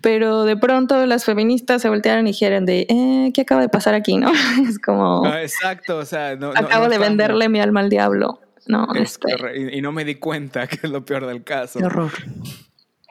pero 0.01 0.43
de 0.43 0.55
pronto 0.55 1.05
las 1.05 1.25
feministas 1.25 1.81
se 1.81 1.89
voltearon 1.89 2.27
y 2.27 2.31
dijeron 2.31 2.65
de, 2.65 2.85
eh, 2.89 3.31
¿qué 3.33 3.41
acaba 3.41 3.61
de 3.61 3.69
pasar 3.69 3.95
aquí, 3.95 4.17
no? 4.17 4.31
Es 4.69 4.79
como... 4.79 5.25
Ah, 5.25 5.41
exacto, 5.41 5.97
o 5.97 6.05
sea, 6.05 6.35
no, 6.35 6.51
Acabo 6.51 6.89
de 6.89 6.99
venderle 6.99 7.49
mi 7.49 7.59
alma 7.59 7.79
al 7.79 7.89
diablo, 7.89 8.39
¿no? 8.67 8.87
Este 8.93 9.27
y, 9.71 9.81
no 9.81 9.91
me 9.91 10.05
di 10.05 10.15
cuenta, 10.15 10.67
que 10.67 10.79
es 10.83 10.89
lo 10.89 11.03
peor 11.03 11.25
del 11.25 11.43
caso. 11.43 11.79
Qué 11.79 11.85
horror. 11.85 12.11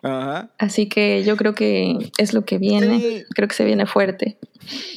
Ajá. 0.05 0.51
Así 0.59 0.89
que 0.89 1.23
yo 1.23 1.37
creo 1.37 1.55
que 1.55 2.11
es 2.19 2.33
lo 2.33 2.45
que 2.45 2.59
viene, 2.59 3.25
creo 3.35 3.49
que 3.49 3.55
se 3.55 3.65
viene 3.65 3.87
fuerte. 3.87 4.37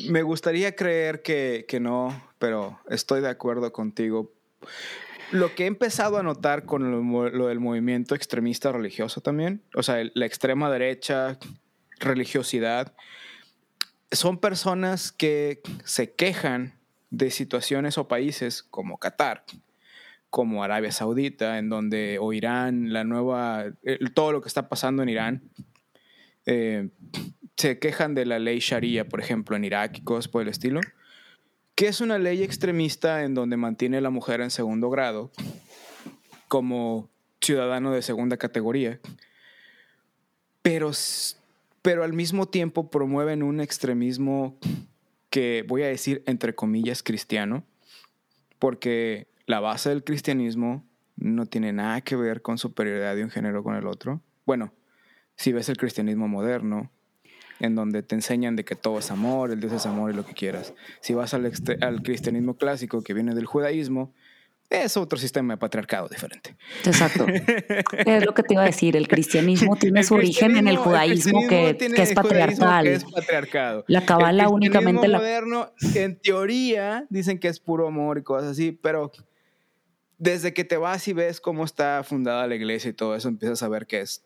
Me 0.09 0.23
gustaría 0.23 0.75
creer 0.75 1.21
que, 1.21 1.65
que 1.67 1.79
no, 1.79 2.23
pero 2.39 2.79
estoy 2.89 3.21
de 3.21 3.29
acuerdo 3.29 3.71
contigo 3.71 4.34
lo 5.31 5.55
que 5.55 5.63
he 5.63 5.67
empezado 5.67 6.17
a 6.17 6.23
notar 6.23 6.65
con 6.65 6.91
lo, 6.91 7.47
del 7.47 7.59
movimiento 7.59 8.15
extremista 8.15 8.71
religioso 8.71 9.21
también, 9.21 9.61
o 9.75 9.83
sea, 9.83 10.03
la 10.13 10.25
extrema 10.25 10.69
derecha, 10.69 11.37
religiosidad, 11.99 12.93
son 14.11 14.37
personas 14.37 15.11
que 15.11 15.61
se 15.83 16.13
quejan 16.13 16.75
de 17.09 17.31
situaciones 17.31 17.97
o 17.97 18.07
países 18.07 18.63
como 18.63 18.97
Qatar, 18.97 19.43
como 20.29 20.63
Arabia 20.63 20.91
Saudita, 20.91 21.57
en 21.57 21.69
donde, 21.69 22.17
o 22.19 22.33
Irán, 22.33 22.93
la 22.93 23.03
nueva, 23.03 23.65
todo 24.13 24.31
lo 24.31 24.41
que 24.41 24.47
está 24.47 24.69
pasando 24.69 25.01
en 25.01 25.09
Irán, 25.09 25.43
eh, 26.45 26.89
se 27.57 27.79
quejan 27.79 28.15
de 28.15 28.25
la 28.25 28.37
ley 28.37 28.59
Sharia, 28.59 29.07
por 29.07 29.21
ejemplo, 29.21 29.55
en 29.55 29.63
Irak 29.63 29.97
y 29.97 30.01
cosas 30.03 30.27
por 30.27 30.41
el 30.41 30.49
estilo 30.49 30.81
que 31.75 31.87
es 31.87 31.99
una 31.99 32.17
ley 32.17 32.41
extremista 32.41 33.23
en 33.23 33.33
donde 33.33 33.57
mantiene 33.57 33.97
a 33.97 34.01
la 34.01 34.09
mujer 34.09 34.41
en 34.41 34.49
segundo 34.49 34.89
grado 34.89 35.31
como 36.47 37.09
ciudadano 37.41 37.91
de 37.91 38.01
segunda 38.01 38.37
categoría, 38.37 38.99
pero, 40.61 40.91
pero 41.81 42.03
al 42.03 42.13
mismo 42.13 42.47
tiempo 42.47 42.89
promueven 42.89 43.43
un 43.43 43.59
extremismo 43.59 44.57
que 45.29 45.65
voy 45.67 45.83
a 45.83 45.87
decir 45.87 46.23
entre 46.25 46.55
comillas 46.55 47.03
cristiano, 47.03 47.63
porque 48.57 49.27
la 49.45 49.59
base 49.59 49.89
del 49.89 50.03
cristianismo 50.03 50.83
no 51.17 51.45
tiene 51.45 51.73
nada 51.73 52.01
que 52.01 52.15
ver 52.15 52.41
con 52.41 52.57
superioridad 52.57 53.15
de 53.15 53.23
un 53.23 53.29
género 53.29 53.63
con 53.63 53.75
el 53.75 53.85
otro. 53.85 54.21
Bueno, 54.45 54.73
si 55.35 55.51
ves 55.51 55.69
el 55.69 55.77
cristianismo 55.77 56.27
moderno, 56.27 56.89
en 57.59 57.75
donde 57.75 58.03
te 58.03 58.15
enseñan 58.15 58.55
de 58.55 58.65
que 58.65 58.75
todo 58.75 58.99
es 58.99 59.11
amor, 59.11 59.51
el 59.51 59.59
Dios 59.59 59.73
es 59.73 59.85
amor 59.85 60.11
y 60.11 60.15
lo 60.15 60.25
que 60.25 60.33
quieras. 60.33 60.73
Si 61.01 61.13
vas 61.13 61.33
al, 61.33 61.51
al 61.81 62.03
cristianismo 62.03 62.57
clásico 62.57 63.01
que 63.01 63.13
viene 63.13 63.33
del 63.35 63.45
judaísmo, 63.45 64.13
es 64.69 64.97
otro 64.97 65.17
sistema 65.17 65.53
de 65.53 65.57
patriarcado 65.57 66.07
diferente. 66.07 66.55
Exacto. 66.85 67.25
es 68.05 68.25
lo 68.25 68.33
que 68.33 68.43
te 68.43 68.55
iba 68.55 68.63
a 68.63 68.65
decir. 68.65 68.95
El 68.97 69.07
cristianismo 69.07 69.75
tiene 69.75 70.03
su 70.03 70.15
origen 70.15 70.57
en 70.57 70.67
el 70.67 70.77
judaísmo, 70.77 71.47
que, 71.47 71.77
que, 71.77 72.01
es 72.01 72.13
patriarcal. 72.13 72.85
Que 72.85 72.93
es 72.93 73.05
patriarcado. 73.05 73.85
La 73.87 74.05
cabala 74.05 74.49
únicamente 74.49 75.07
la. 75.07 75.19
moderno, 75.19 75.71
en 75.93 76.19
teoría, 76.19 77.05
dicen 77.09 77.39
que 77.39 77.47
es 77.47 77.59
puro 77.59 77.87
amor 77.87 78.17
y 78.17 78.23
cosas 78.23 78.51
así, 78.51 78.71
pero 78.71 79.11
desde 80.17 80.53
que 80.53 80.63
te 80.63 80.77
vas 80.77 81.07
y 81.07 81.13
ves 81.13 81.39
cómo 81.39 81.63
está 81.63 82.03
fundada 82.03 82.47
la 82.47 82.55
iglesia 82.55 82.89
y 82.89 82.93
todo 82.93 83.15
eso, 83.15 83.27
empiezas 83.27 83.61
a 83.63 83.69
ver 83.69 83.85
que 83.85 84.01
es 84.01 84.23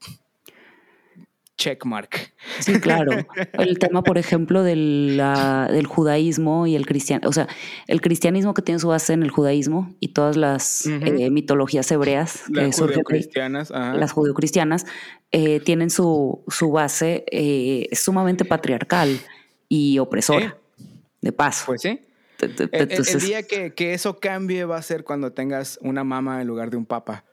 checkmark. 1.59 2.33
Sí, 2.59 2.79
claro. 2.79 3.11
El 3.53 3.77
tema, 3.77 4.01
por 4.01 4.17
ejemplo, 4.17 4.63
del, 4.63 5.21
del 5.69 5.85
judaísmo 5.85 6.65
y 6.65 6.75
el 6.75 6.85
cristianismo, 6.87 7.29
o 7.29 7.33
sea, 7.33 7.47
el 7.87 8.01
cristianismo 8.01 8.53
que 8.53 8.61
tiene 8.61 8.79
su 8.79 8.87
base 8.87 9.13
en 9.13 9.21
el 9.21 9.29
judaísmo 9.29 9.93
y 9.99 10.13
todas 10.13 10.37
las 10.37 10.87
eh, 10.87 11.29
mitologías 11.29 11.91
hebreas, 11.91 12.45
las 12.49 12.79
judeocristianas, 12.79 13.69
las 13.69 14.11
judeocristianas, 14.11 14.85
eh, 15.31 15.59
tienen 15.59 15.89
su, 15.89 16.43
su 16.47 16.71
base 16.71 17.25
eh, 17.31 17.87
sumamente 17.91 18.45
patriarcal 18.45 19.19
y 19.67 19.99
opresora, 19.99 20.57
de 21.21 21.31
paso. 21.31 21.65
Pues 21.67 21.81
sí. 21.81 21.99
el, 22.39 23.19
día 23.19 23.43
que, 23.43 23.73
que 23.73 23.93
eso 23.93 24.19
cambie 24.19 24.63
va 24.63 24.77
a 24.77 24.81
ser 24.81 25.03
cuando 25.03 25.33
tengas 25.33 25.77
una 25.81 26.05
mama 26.05 26.41
en 26.41 26.47
lugar 26.47 26.69
de 26.69 26.77
un 26.77 26.85
papa 26.85 27.25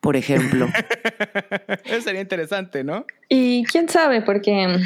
por 0.00 0.16
ejemplo. 0.16 0.68
Eso 1.84 2.02
sería 2.02 2.20
interesante, 2.20 2.84
¿no? 2.84 3.04
Y 3.28 3.64
quién 3.64 3.88
sabe, 3.88 4.22
porque 4.22 4.78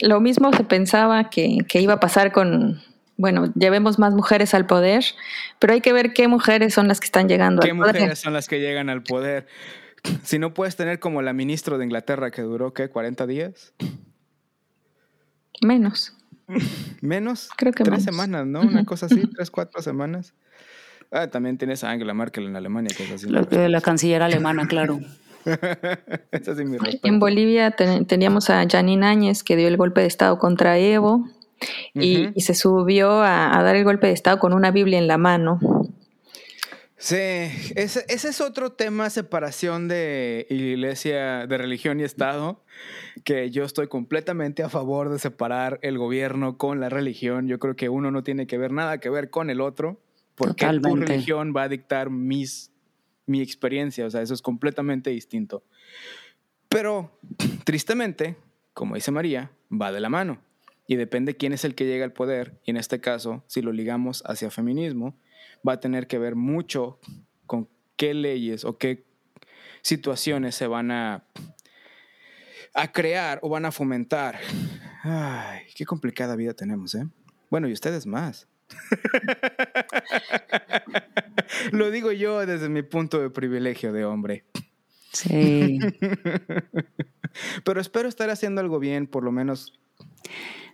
lo 0.00 0.20
mismo 0.20 0.52
se 0.52 0.64
pensaba 0.64 1.30
que, 1.30 1.58
iba 1.74 1.94
a 1.94 2.00
pasar 2.00 2.32
con, 2.32 2.80
bueno, 3.16 3.52
llevemos 3.54 3.98
más 3.98 4.14
mujeres 4.14 4.54
al 4.54 4.66
poder, 4.66 5.04
pero 5.58 5.72
hay 5.72 5.80
que 5.80 5.92
ver 5.92 6.12
qué 6.12 6.28
mujeres 6.28 6.72
son 6.72 6.88
las 6.88 7.00
que 7.00 7.06
están 7.06 7.28
llegando 7.28 7.62
al 7.62 7.68
poder. 7.76 7.92
¿Qué 7.92 8.00
mujeres 8.00 8.18
son 8.18 8.32
las 8.32 8.48
que 8.48 8.60
llegan 8.60 8.88
al 8.88 9.02
poder? 9.02 9.46
Si 10.22 10.38
no 10.38 10.54
puedes 10.54 10.76
tener 10.76 10.98
como 10.98 11.20
la 11.20 11.32
ministra 11.32 11.76
de 11.76 11.84
Inglaterra 11.84 12.30
que 12.30 12.42
duró, 12.42 12.72
¿qué? 12.72 12.90
¿40 12.90 13.26
días? 13.26 13.74
Menos. 15.60 16.16
¿Menos? 17.00 17.50
Creo 17.56 17.72
que 17.72 17.84
Tres 17.84 18.04
semanas, 18.04 18.46
¿no? 18.46 18.62
Una 18.62 18.84
cosa 18.84 19.06
así, 19.06 19.26
tres, 19.34 19.50
cuatro 19.50 19.82
semanas. 19.82 20.34
Ah, 21.10 21.26
también 21.28 21.58
tienes 21.58 21.82
a 21.82 21.90
Angela 21.90 22.14
Merkel 22.14 22.46
en 22.46 22.56
Alemania, 22.56 22.94
que 22.96 23.04
es 23.04 23.10
así. 23.10 23.28
La, 23.28 23.42
la 23.68 23.80
canciller 23.80 24.22
alemana, 24.22 24.68
claro. 24.68 25.00
en 27.02 27.18
Bolivia 27.18 27.70
teníamos 27.70 28.50
a 28.50 28.66
Janine 28.68 29.06
Áñez 29.06 29.42
que 29.42 29.56
dio 29.56 29.68
el 29.68 29.76
golpe 29.76 30.02
de 30.02 30.06
Estado 30.06 30.38
contra 30.38 30.78
Evo 30.78 31.28
y, 31.94 32.40
se 32.40 32.54
subió 32.54 33.22
a, 33.22 33.62
dar 33.62 33.76
el 33.76 33.84
golpe 33.84 34.06
de 34.08 34.12
Estado 34.12 34.38
con 34.38 34.52
una 34.52 34.70
Biblia 34.70 34.98
en 34.98 35.06
la 35.06 35.18
mano. 35.18 35.60
Sí, 36.96 37.16
ese, 37.16 38.04
es 38.06 38.40
otro 38.42 38.72
tema, 38.72 39.08
separación 39.08 39.88
de 39.88 40.46
iglesia, 40.50 41.46
de 41.46 41.56
religión 41.56 41.98
y 41.98 42.02
Estado, 42.02 42.62
que 43.24 43.50
yo 43.50 43.64
estoy 43.64 43.88
completamente 43.88 44.62
a 44.62 44.68
favor 44.68 45.08
de 45.08 45.18
separar 45.18 45.78
el 45.80 45.96
gobierno 45.96 46.58
con 46.58 46.78
la 46.78 46.90
religión. 46.90 47.48
Yo 47.48 47.58
creo 47.58 47.74
que 47.74 47.88
uno 47.88 48.10
no 48.10 48.22
tiene 48.22 48.46
que 48.46 48.58
ver 48.58 48.72
nada 48.72 48.98
que 48.98 49.08
ver 49.08 49.30
con 49.30 49.48
el 49.48 49.62
otro, 49.62 49.98
porque 50.40 50.66
tu 50.80 50.96
religión 50.96 51.52
va 51.54 51.64
a 51.64 51.68
dictar 51.68 52.08
mis, 52.08 52.72
mi 53.26 53.42
experiencia, 53.42 54.06
o 54.06 54.10
sea, 54.10 54.22
eso 54.22 54.32
es 54.32 54.40
completamente 54.40 55.10
distinto. 55.10 55.62
Pero, 56.70 57.18
tristemente, 57.64 58.36
como 58.72 58.94
dice 58.94 59.10
María, 59.10 59.50
va 59.70 59.92
de 59.92 60.00
la 60.00 60.08
mano 60.08 60.40
y 60.86 60.96
depende 60.96 61.36
quién 61.36 61.52
es 61.52 61.66
el 61.66 61.74
que 61.74 61.84
llega 61.84 62.06
al 62.06 62.14
poder, 62.14 62.58
y 62.64 62.70
en 62.70 62.78
este 62.78 63.00
caso, 63.00 63.44
si 63.48 63.60
lo 63.60 63.70
ligamos 63.70 64.22
hacia 64.24 64.50
feminismo, 64.50 65.14
va 65.66 65.74
a 65.74 65.80
tener 65.80 66.06
que 66.06 66.18
ver 66.18 66.36
mucho 66.36 66.98
con 67.46 67.68
qué 67.96 68.14
leyes 68.14 68.64
o 68.64 68.78
qué 68.78 69.04
situaciones 69.82 70.54
se 70.54 70.66
van 70.66 70.90
a, 70.90 71.24
a 72.72 72.92
crear 72.92 73.40
o 73.42 73.50
van 73.50 73.66
a 73.66 73.72
fomentar. 73.72 74.40
Ay, 75.02 75.64
qué 75.76 75.84
complicada 75.84 76.34
vida 76.34 76.54
tenemos, 76.54 76.94
¿eh? 76.94 77.06
Bueno, 77.50 77.68
y 77.68 77.72
ustedes 77.72 78.06
más. 78.06 78.48
Lo 81.72 81.90
digo 81.90 82.12
yo 82.12 82.44
desde 82.46 82.68
mi 82.68 82.82
punto 82.82 83.20
de 83.20 83.30
privilegio 83.30 83.92
de 83.92 84.04
hombre. 84.04 84.44
Sí. 85.12 85.78
Pero 87.64 87.80
espero 87.80 88.08
estar 88.08 88.30
haciendo 88.30 88.60
algo 88.60 88.78
bien, 88.78 89.06
por 89.06 89.24
lo 89.24 89.32
menos 89.32 89.78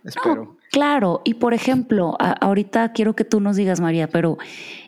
Espero. 0.03 0.57
claro, 0.71 1.21
y 1.25 1.35
por 1.35 1.53
ejemplo, 1.53 2.15
ahorita 2.19 2.93
quiero 2.93 3.15
que 3.15 3.25
tú 3.25 3.39
nos 3.39 3.57
digas, 3.57 3.79
María, 3.79 4.07
pero 4.07 4.37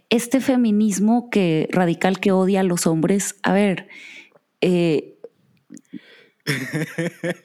este 0.10 0.39
feminismo 0.39 1.30
que 1.30 1.67
radical 1.72 2.19
que 2.19 2.32
odia 2.32 2.62
a 2.62 2.63
los 2.63 2.88
hombres, 2.88 3.38
a 3.43 3.54
ver, 3.54 3.88
eh, 4.62 5.19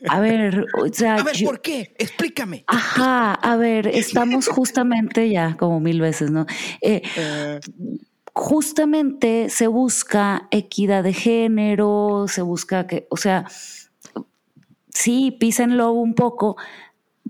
a 0.08 0.20
ver, 0.20 0.66
o 0.78 0.88
sea, 0.92 1.16
a 1.16 1.22
ver, 1.22 1.36
¿por 1.44 1.60
qué? 1.60 1.94
Explícame. 1.98 2.64
Ajá, 2.66 3.34
a 3.34 3.56
ver, 3.56 3.86
estamos 3.94 4.48
justamente 4.48 5.30
ya 5.30 5.56
como 5.56 5.80
mil 5.80 6.00
veces, 6.00 6.30
¿no? 6.30 6.46
Eh, 6.80 7.02
eh. 7.16 7.60
Justamente 8.32 9.48
se 9.48 9.68
busca 9.68 10.48
equidad 10.50 11.04
de 11.04 11.12
género, 11.12 12.26
se 12.28 12.42
busca 12.42 12.86
que, 12.86 13.06
o 13.08 13.16
sea, 13.16 13.46
sí, 14.88 15.36
písenlo 15.38 15.92
un 15.92 16.14
poco, 16.14 16.56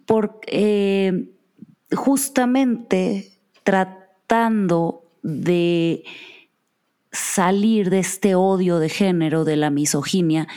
porque 0.07 0.41
eh, 0.47 1.29
justamente 1.95 3.33
tratando 3.65 5.05
de 5.23 6.05
salir 7.13 7.91
de 7.91 8.01
este 8.01 8.35
odio 8.35 8.79
de 8.79 8.89
género, 8.89 9.45
de 9.45 9.57
la 9.57 9.71
misoginia, 9.71 10.49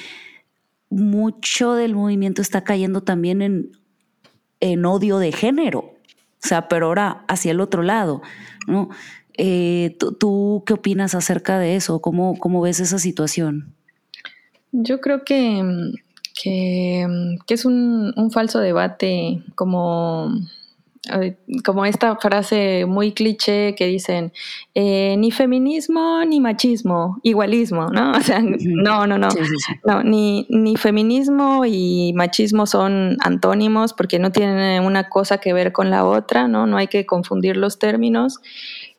mucho 0.90 1.74
del 1.74 1.96
movimiento 1.96 2.42
está 2.42 2.64
cayendo 2.64 3.02
también 3.02 3.42
en, 3.42 3.72
en 4.60 4.86
odio 4.86 5.20
de 5.20 5.32
género, 5.32 5.80
o 5.80 6.48
sea, 6.48 6.68
pero 6.68 6.88
ahora 6.88 7.26
hacia 7.28 7.52
el 7.52 7.60
otro 7.60 7.84
lado, 7.84 8.22
¿no? 8.68 8.90
Eh, 9.38 9.98
¿tú, 10.20 10.64
qué 10.66 10.74
opinas 10.74 11.14
acerca 11.14 11.60
de 11.60 11.76
eso? 11.76 12.00
¿Cómo, 12.02 12.40
¿Cómo 12.40 12.62
ves 12.62 12.80
esa 12.80 12.98
situación? 12.98 13.76
Yo 14.72 15.00
creo 15.00 15.24
que 15.24 15.62
que, 16.42 17.06
es 17.48 17.66
un, 17.66 18.14
falso 18.32 18.60
debate 18.60 19.44
como, 19.56 20.30
como 21.64 21.86
esta 21.86 22.16
frase 22.18 22.86
muy 22.86 23.14
cliché 23.14 23.76
que 23.76 23.86
dicen 23.86 24.34
eh, 24.76 25.16
ni 25.18 25.32
feminismo 25.32 26.24
ni 26.26 26.40
machismo, 26.40 27.20
igualismo, 27.24 27.88
¿no? 27.90 28.12
O 28.18 28.22
sea, 28.22 28.42
no, 28.42 29.08
no, 29.08 29.18
no. 29.18 29.30
no 29.86 30.04
ni, 30.04 30.46
ni 30.50 30.76
feminismo 30.76 31.64
y 31.66 32.14
machismo 32.16 32.66
son 32.66 33.18
antónimos 33.22 33.94
porque 33.94 34.20
no 34.20 34.32
tienen 34.32 34.84
una 34.84 35.10
cosa 35.10 35.38
que 35.38 35.54
ver 35.54 35.72
con 35.72 35.90
la 35.90 36.06
otra, 36.06 36.48
¿no? 36.48 36.66
No 36.68 36.78
hay 36.78 36.88
que 36.88 37.06
confundir 37.06 37.58
los 37.58 37.80
términos. 37.80 38.40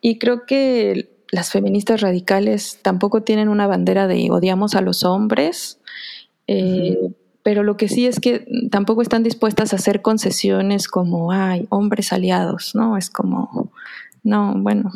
Y 0.01 0.19
creo 0.19 0.47
que 0.47 1.11
las 1.31 1.51
feministas 1.51 2.01
radicales 2.01 2.79
tampoco 2.83 3.23
tienen 3.23 3.49
una 3.49 3.67
bandera 3.67 4.07
de 4.07 4.31
odiamos 4.31 4.75
a 4.75 4.81
los 4.81 5.05
hombres. 5.05 5.81
Eh, 6.47 6.97
pero 7.49 7.63
lo 7.63 7.79
que 7.79 7.89
sí 7.89 8.07
es 8.07 8.21
que 8.21 8.47
tampoco 8.71 9.01
están 9.01 9.23
dispuestas 9.23 9.73
a 9.73 9.77
hacer 9.77 10.03
concesiones 10.03 10.87
como, 10.87 11.33
ay, 11.33 11.67
hombres 11.71 12.13
aliados, 12.13 12.75
¿no? 12.75 12.99
Es 12.99 13.09
como, 13.09 13.73
no, 14.23 14.53
bueno, 14.55 14.91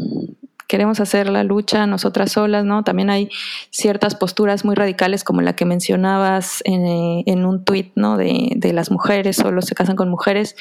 queremos 0.69 1.01
hacer 1.01 1.31
la 1.31 1.45
lucha 1.45 1.87
nosotras 1.87 2.33
solas, 2.33 2.67
¿no? 2.67 2.85
También 2.85 3.09
hay 3.09 3.31
ciertas 3.71 4.15
posturas 4.15 4.67
muy 4.67 4.75
radicales 4.75 5.25
como 5.25 5.41
la 5.41 5.57
que 5.57 5.65
mencionabas 5.65 6.63
en, 6.67 7.47
un 7.47 7.65
tuit, 7.65 7.93
¿no? 7.95 8.19
De, 8.19 8.53
de 8.55 8.75
las 8.75 8.91
mujeres, 8.91 9.37
solo 9.37 9.63
se 9.63 9.75
casan 9.75 9.97
con 9.97 10.11
mujeres. 10.11 10.55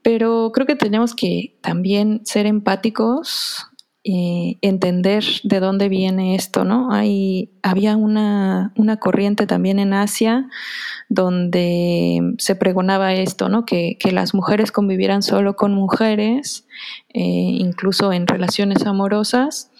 Pero 0.00 0.50
creo 0.54 0.66
que 0.66 0.76
tenemos 0.76 1.14
que 1.14 1.58
también 1.60 2.22
ser 2.24 2.46
empáticos 2.46 3.66
eh, 4.04 4.58
entender 4.62 5.24
de 5.44 5.60
dónde 5.60 5.88
viene 5.88 6.34
esto, 6.34 6.64
¿no? 6.64 6.92
Hay, 6.92 7.52
había 7.62 7.96
una, 7.96 8.72
una, 8.76 8.96
corriente 8.96 9.46
también 9.46 9.78
en 9.78 9.94
Asia 9.94 10.48
donde 11.08 12.34
se 12.38 12.56
pregonaba 12.56 13.14
esto, 13.14 13.48
¿no? 13.48 13.64
Que, 13.64 13.96
que 14.00 14.10
las 14.10 14.34
mujeres 14.34 14.72
convivieran 14.72 15.22
solo 15.22 15.54
con 15.54 15.72
mujeres, 15.72 16.66
eh, 17.14 17.20
incluso 17.20 18.12
en 18.12 18.26
relaciones 18.26 18.84
amorosas, 18.86 19.70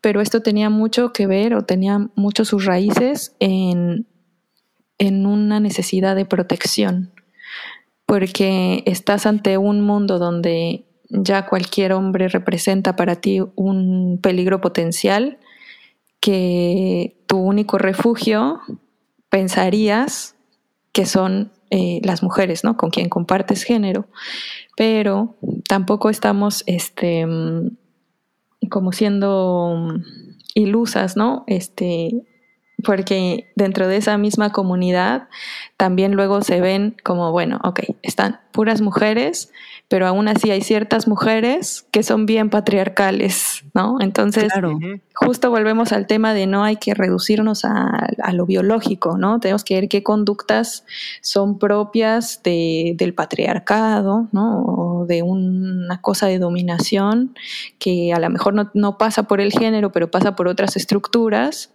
pero 0.00 0.20
esto 0.20 0.42
tenía 0.42 0.70
mucho 0.70 1.12
que 1.12 1.26
ver 1.26 1.52
o 1.54 1.64
tenía 1.64 2.08
mucho 2.14 2.44
sus 2.44 2.66
raíces 2.66 3.34
en, 3.40 4.06
en 4.98 5.26
una 5.26 5.58
necesidad 5.58 6.14
de 6.14 6.24
protección, 6.24 7.10
porque 8.06 8.84
estás 8.86 9.26
ante 9.26 9.58
un 9.58 9.80
mundo 9.80 10.20
donde 10.20 10.85
ya 11.08 11.46
cualquier 11.46 11.92
hombre 11.92 12.28
representa 12.28 12.96
para 12.96 13.16
ti 13.16 13.40
un 13.54 14.18
peligro 14.22 14.60
potencial 14.60 15.38
que 16.20 17.16
tu 17.26 17.38
único 17.38 17.78
refugio 17.78 18.60
pensarías 19.28 20.34
que 20.92 21.06
son 21.06 21.52
eh, 21.70 22.00
las 22.04 22.22
mujeres, 22.22 22.64
¿no? 22.64 22.76
Con 22.76 22.90
quien 22.90 23.08
compartes 23.08 23.62
género, 23.64 24.06
pero 24.76 25.36
tampoco 25.68 26.10
estamos, 26.10 26.62
este, 26.66 27.26
como 28.70 28.92
siendo 28.92 29.94
ilusas, 30.54 31.16
¿no? 31.16 31.44
Este, 31.46 32.10
porque 32.84 33.50
dentro 33.56 33.88
de 33.88 33.96
esa 33.96 34.18
misma 34.18 34.52
comunidad 34.52 35.28
también 35.76 36.14
luego 36.14 36.42
se 36.42 36.60
ven 36.60 36.96
como, 37.04 37.32
bueno, 37.32 37.58
ok, 37.64 37.80
están 38.02 38.40
puras 38.52 38.80
mujeres, 38.80 39.50
pero 39.88 40.06
aún 40.06 40.28
así 40.28 40.50
hay 40.50 40.62
ciertas 40.62 41.08
mujeres 41.08 41.86
que 41.90 42.02
son 42.02 42.26
bien 42.26 42.50
patriarcales, 42.50 43.64
¿no? 43.72 43.98
Entonces, 44.00 44.52
justo 45.14 45.50
volvemos 45.50 45.92
al 45.92 46.06
tema 46.06 46.34
de 46.34 46.46
no 46.46 46.64
hay 46.64 46.76
que 46.76 46.94
reducirnos 46.94 47.64
a, 47.64 48.08
lo 48.32 48.46
biológico, 48.46 49.16
¿no? 49.16 49.40
Tenemos 49.40 49.64
que 49.64 49.74
ver 49.74 49.88
qué 49.88 50.02
conductas 50.02 50.84
son 51.22 51.58
propias 51.58 52.42
del 52.42 53.14
patriarcado, 53.14 54.28
¿no? 54.32 54.62
O 54.64 55.06
de 55.06 55.22
una 55.22 56.00
cosa 56.00 56.26
de 56.26 56.38
dominación 56.38 57.34
que 57.78 58.12
a 58.12 58.18
lo 58.18 58.28
mejor 58.30 58.54
no, 58.54 58.70
no 58.74 58.98
pasa 58.98 59.24
por 59.24 59.40
el 59.40 59.52
género, 59.52 59.92
pero 59.92 60.10
pasa 60.10 60.34
por 60.34 60.48
otras 60.48 60.76
estructuras 60.76 61.70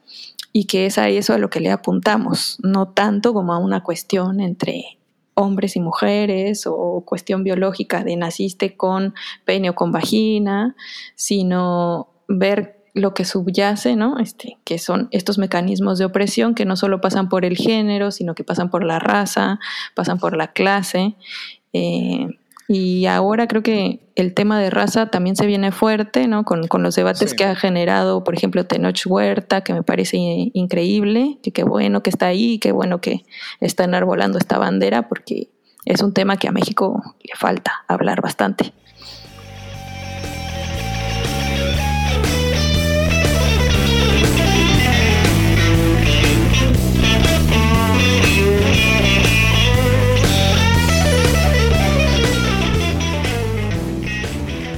y 0.53 0.65
que 0.65 0.85
es 0.85 0.97
a 0.97 1.09
eso 1.09 1.33
a 1.33 1.37
lo 1.37 1.49
que 1.49 1.59
le 1.59 1.71
apuntamos, 1.71 2.57
no 2.61 2.89
tanto 2.89 3.33
como 3.33 3.53
a 3.53 3.57
una 3.57 3.83
cuestión 3.83 4.39
entre 4.39 4.97
hombres 5.33 5.75
y 5.75 5.79
mujeres 5.79 6.65
o 6.67 7.03
cuestión 7.05 7.43
biológica 7.43 8.03
de 8.03 8.15
naciste 8.15 8.75
con 8.75 9.13
pene 9.45 9.69
o 9.69 9.75
con 9.75 9.91
vagina, 9.91 10.75
sino 11.15 12.09
ver 12.27 12.81
lo 12.93 13.13
que 13.13 13.23
subyace, 13.23 13.95
¿no? 13.95 14.19
Este, 14.19 14.57
que 14.65 14.77
son 14.77 15.07
estos 15.11 15.37
mecanismos 15.37 15.97
de 15.97 16.05
opresión 16.05 16.55
que 16.55 16.65
no 16.65 16.75
solo 16.75 16.99
pasan 16.99 17.29
por 17.29 17.45
el 17.45 17.55
género, 17.55 18.11
sino 18.11 18.35
que 18.35 18.43
pasan 18.43 18.69
por 18.69 18.83
la 18.83 18.99
raza, 18.99 19.59
pasan 19.95 20.19
por 20.19 20.35
la 20.35 20.51
clase. 20.51 21.15
Eh, 21.73 22.27
y 22.67 23.05
ahora 23.05 23.47
creo 23.47 23.63
que 23.63 23.99
el 24.15 24.33
tema 24.33 24.59
de 24.59 24.69
raza 24.69 25.07
también 25.07 25.35
se 25.35 25.45
viene 25.45 25.71
fuerte, 25.71 26.27
¿no? 26.27 26.43
Con, 26.43 26.67
los 26.83 26.95
debates 26.95 27.33
que 27.33 27.43
ha 27.43 27.55
generado, 27.55 28.23
por 28.23 28.33
ejemplo, 28.33 28.65
Tenoch 28.65 29.01
Huerta, 29.05 29.61
que 29.61 29.73
me 29.73 29.83
parece 29.83 30.17
increíble, 30.17 31.37
que 31.43 31.51
qué 31.51 31.63
bueno 31.63 32.03
que 32.03 32.09
está 32.09 32.27
ahí, 32.27 32.59
qué 32.59 32.71
bueno 32.71 33.01
que 33.01 33.23
está 33.59 33.83
enarbolando 33.83 34.37
esta 34.37 34.57
bandera, 34.57 35.07
porque 35.09 35.49
es 35.85 36.01
un 36.01 36.13
tema 36.13 36.37
que 36.37 36.47
a 36.47 36.51
México 36.51 37.15
le 37.23 37.35
falta 37.35 37.83
hablar 37.87 38.21
bastante. 38.21 38.73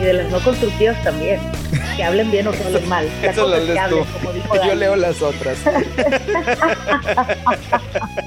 Y 0.00 0.04
de 0.04 0.12
las 0.14 0.30
no 0.30 0.40
constructivas 0.40 1.02
también. 1.02 1.40
Que 1.96 2.04
hablen 2.04 2.30
bien 2.30 2.46
o 2.46 2.52
que 2.52 2.64
hablen 2.64 2.88
mal. 2.88 3.06
Eso 3.22 3.46
lo 3.46 3.58
lees 3.58 3.78
tú. 3.90 4.06
Yo 4.66 4.74
leo 4.74 4.96
las 4.96 5.20
otras. 5.20 5.58